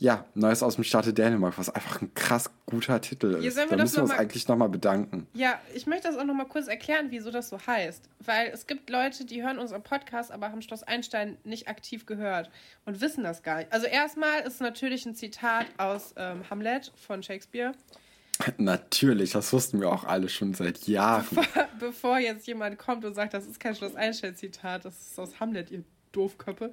ja, 0.00 0.24
Neues 0.34 0.62
aus 0.62 0.76
dem 0.76 0.84
Staate 0.84 1.12
Dänemark, 1.12 1.58
was 1.58 1.70
einfach 1.70 2.00
ein 2.00 2.14
krass 2.14 2.50
guter 2.66 3.00
Titel 3.00 3.34
ist. 3.34 3.56
da 3.56 3.62
müssen 3.76 3.96
wir 3.96 4.02
uns 4.02 4.12
mal, 4.12 4.18
eigentlich 4.18 4.46
nochmal 4.46 4.68
bedanken. 4.68 5.26
Ja, 5.34 5.60
ich 5.74 5.88
möchte 5.88 6.06
das 6.06 6.16
auch 6.16 6.24
nochmal 6.24 6.46
kurz 6.46 6.68
erklären, 6.68 7.06
wieso 7.10 7.32
das 7.32 7.48
so 7.48 7.58
heißt. 7.66 8.08
Weil 8.24 8.48
es 8.48 8.68
gibt 8.68 8.90
Leute, 8.90 9.24
die 9.24 9.42
hören 9.42 9.58
unseren 9.58 9.82
Podcast, 9.82 10.30
aber 10.30 10.52
haben 10.52 10.62
Schloss 10.62 10.84
Einstein 10.84 11.36
nicht 11.42 11.66
aktiv 11.66 12.06
gehört 12.06 12.48
und 12.84 13.00
wissen 13.00 13.24
das 13.24 13.42
gar 13.42 13.58
nicht. 13.58 13.72
Also 13.72 13.86
erstmal 13.86 14.42
ist 14.42 14.60
natürlich 14.60 15.04
ein 15.04 15.16
Zitat 15.16 15.66
aus 15.78 16.14
ähm, 16.16 16.48
Hamlet 16.48 16.92
von 16.96 17.24
Shakespeare. 17.24 17.72
Natürlich, 18.58 19.32
das 19.32 19.52
wussten 19.52 19.80
wir 19.80 19.90
auch 19.90 20.04
alle 20.04 20.28
schon 20.28 20.54
seit 20.54 20.86
Jahren. 20.86 21.26
Bevor, 21.30 21.68
bevor 21.80 22.18
jetzt 22.18 22.46
jemand 22.46 22.78
kommt 22.78 23.04
und 23.04 23.14
sagt, 23.14 23.34
das 23.34 23.46
ist 23.46 23.60
kein 23.60 23.74
Schloss 23.74 23.94
Einstein-Zitat, 23.94 24.84
das 24.84 24.98
ist 25.00 25.18
aus 25.18 25.40
Hamlet, 25.40 25.70
ihr 25.70 25.84
Doofköppe, 26.12 26.72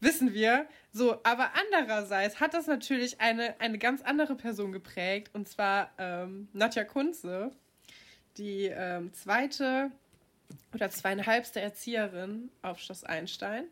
wissen 0.00 0.34
wir. 0.34 0.66
So, 0.92 1.18
aber 1.22 1.50
andererseits 1.54 2.40
hat 2.40 2.54
das 2.54 2.66
natürlich 2.66 3.20
eine, 3.20 3.60
eine 3.60 3.78
ganz 3.78 4.02
andere 4.02 4.34
Person 4.34 4.72
geprägt, 4.72 5.30
und 5.32 5.48
zwar 5.48 5.90
ähm, 5.98 6.48
Nadja 6.52 6.84
Kunze, 6.84 7.52
die 8.36 8.64
ähm, 8.66 9.12
zweite 9.12 9.90
oder 10.74 10.90
zweieinhalbste 10.90 11.60
Erzieherin 11.60 12.50
auf 12.62 12.78
Schloss 12.78 13.04
Einstein. 13.04 13.64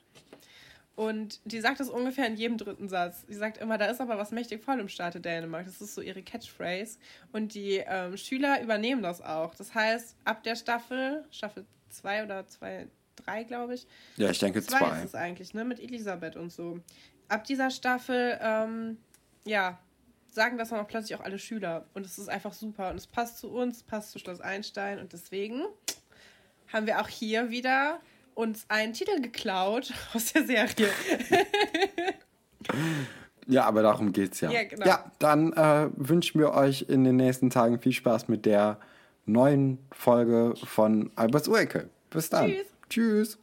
Und 0.96 1.40
die 1.44 1.60
sagt 1.60 1.80
das 1.80 1.88
ungefähr 1.88 2.26
in 2.26 2.36
jedem 2.36 2.58
dritten 2.58 2.88
Satz. 2.88 3.24
Sie 3.26 3.34
sagt 3.34 3.58
immer, 3.58 3.78
da 3.78 3.86
ist 3.86 4.00
aber 4.00 4.18
was 4.18 4.32
mächtig 4.32 4.62
voll 4.62 4.80
im 4.80 4.88
Staate 4.88 5.20
Dänemark. 5.20 5.64
Das 5.64 5.80
ist 5.80 5.94
so 5.94 6.02
ihre 6.02 6.22
Catchphrase. 6.22 6.98
Und 7.32 7.54
die 7.54 7.82
ähm, 7.86 8.16
Schüler 8.16 8.62
übernehmen 8.62 9.02
das 9.02 9.22
auch. 9.22 9.54
Das 9.54 9.74
heißt, 9.74 10.16
ab 10.24 10.42
der 10.42 10.56
Staffel, 10.56 11.24
Staffel 11.30 11.64
2 11.88 12.24
oder 12.24 12.46
2, 12.46 12.88
3, 13.16 13.44
glaube 13.44 13.74
ich. 13.74 13.86
Ja, 14.16 14.30
ich 14.30 14.38
denke 14.38 14.62
2 14.62 14.98
ist 14.98 15.04
es 15.04 15.14
eigentlich, 15.14 15.54
ne? 15.54 15.64
Mit 15.64 15.80
Elisabeth 15.80 16.36
und 16.36 16.52
so. 16.52 16.80
Ab 17.28 17.44
dieser 17.44 17.70
Staffel, 17.70 18.38
ähm, 18.42 18.98
ja, 19.44 19.78
sagen 20.30 20.58
das 20.58 20.70
dann 20.70 20.80
auch 20.80 20.88
plötzlich 20.88 21.18
auch 21.18 21.24
alle 21.24 21.38
Schüler. 21.38 21.86
Und 21.94 22.04
es 22.04 22.18
ist 22.18 22.28
einfach 22.28 22.52
super. 22.52 22.90
Und 22.90 22.96
es 22.96 23.06
passt 23.06 23.38
zu 23.38 23.50
uns, 23.50 23.82
passt 23.82 24.12
zu 24.12 24.18
Schloss 24.18 24.40
Einstein. 24.40 24.98
Und 24.98 25.12
deswegen 25.12 25.62
haben 26.68 26.86
wir 26.86 27.00
auch 27.00 27.08
hier 27.08 27.50
wieder 27.50 28.00
uns 28.40 28.64
einen 28.68 28.92
Titel 28.92 29.20
geklaut 29.20 29.92
aus 30.14 30.32
der 30.32 30.44
Serie. 30.44 30.88
Ja, 33.46 33.64
aber 33.64 33.82
darum 33.82 34.12
geht's 34.12 34.40
ja. 34.40 34.50
Ja, 34.50 34.62
genau. 34.62 34.86
Ja, 34.86 35.10
dann 35.18 35.52
äh, 35.54 35.88
wünschen 35.96 36.38
wir 36.38 36.52
euch 36.52 36.86
in 36.88 37.02
den 37.02 37.16
nächsten 37.16 37.50
Tagen 37.50 37.80
viel 37.80 37.90
Spaß 37.90 38.28
mit 38.28 38.46
der 38.46 38.78
neuen 39.26 39.78
Folge 39.90 40.54
von 40.62 41.10
Alberts 41.16 41.48
Uecke. 41.48 41.90
Bis 42.10 42.30
dann. 42.30 42.50
Tschüss. 42.50 42.66
Tschüss. 42.88 43.38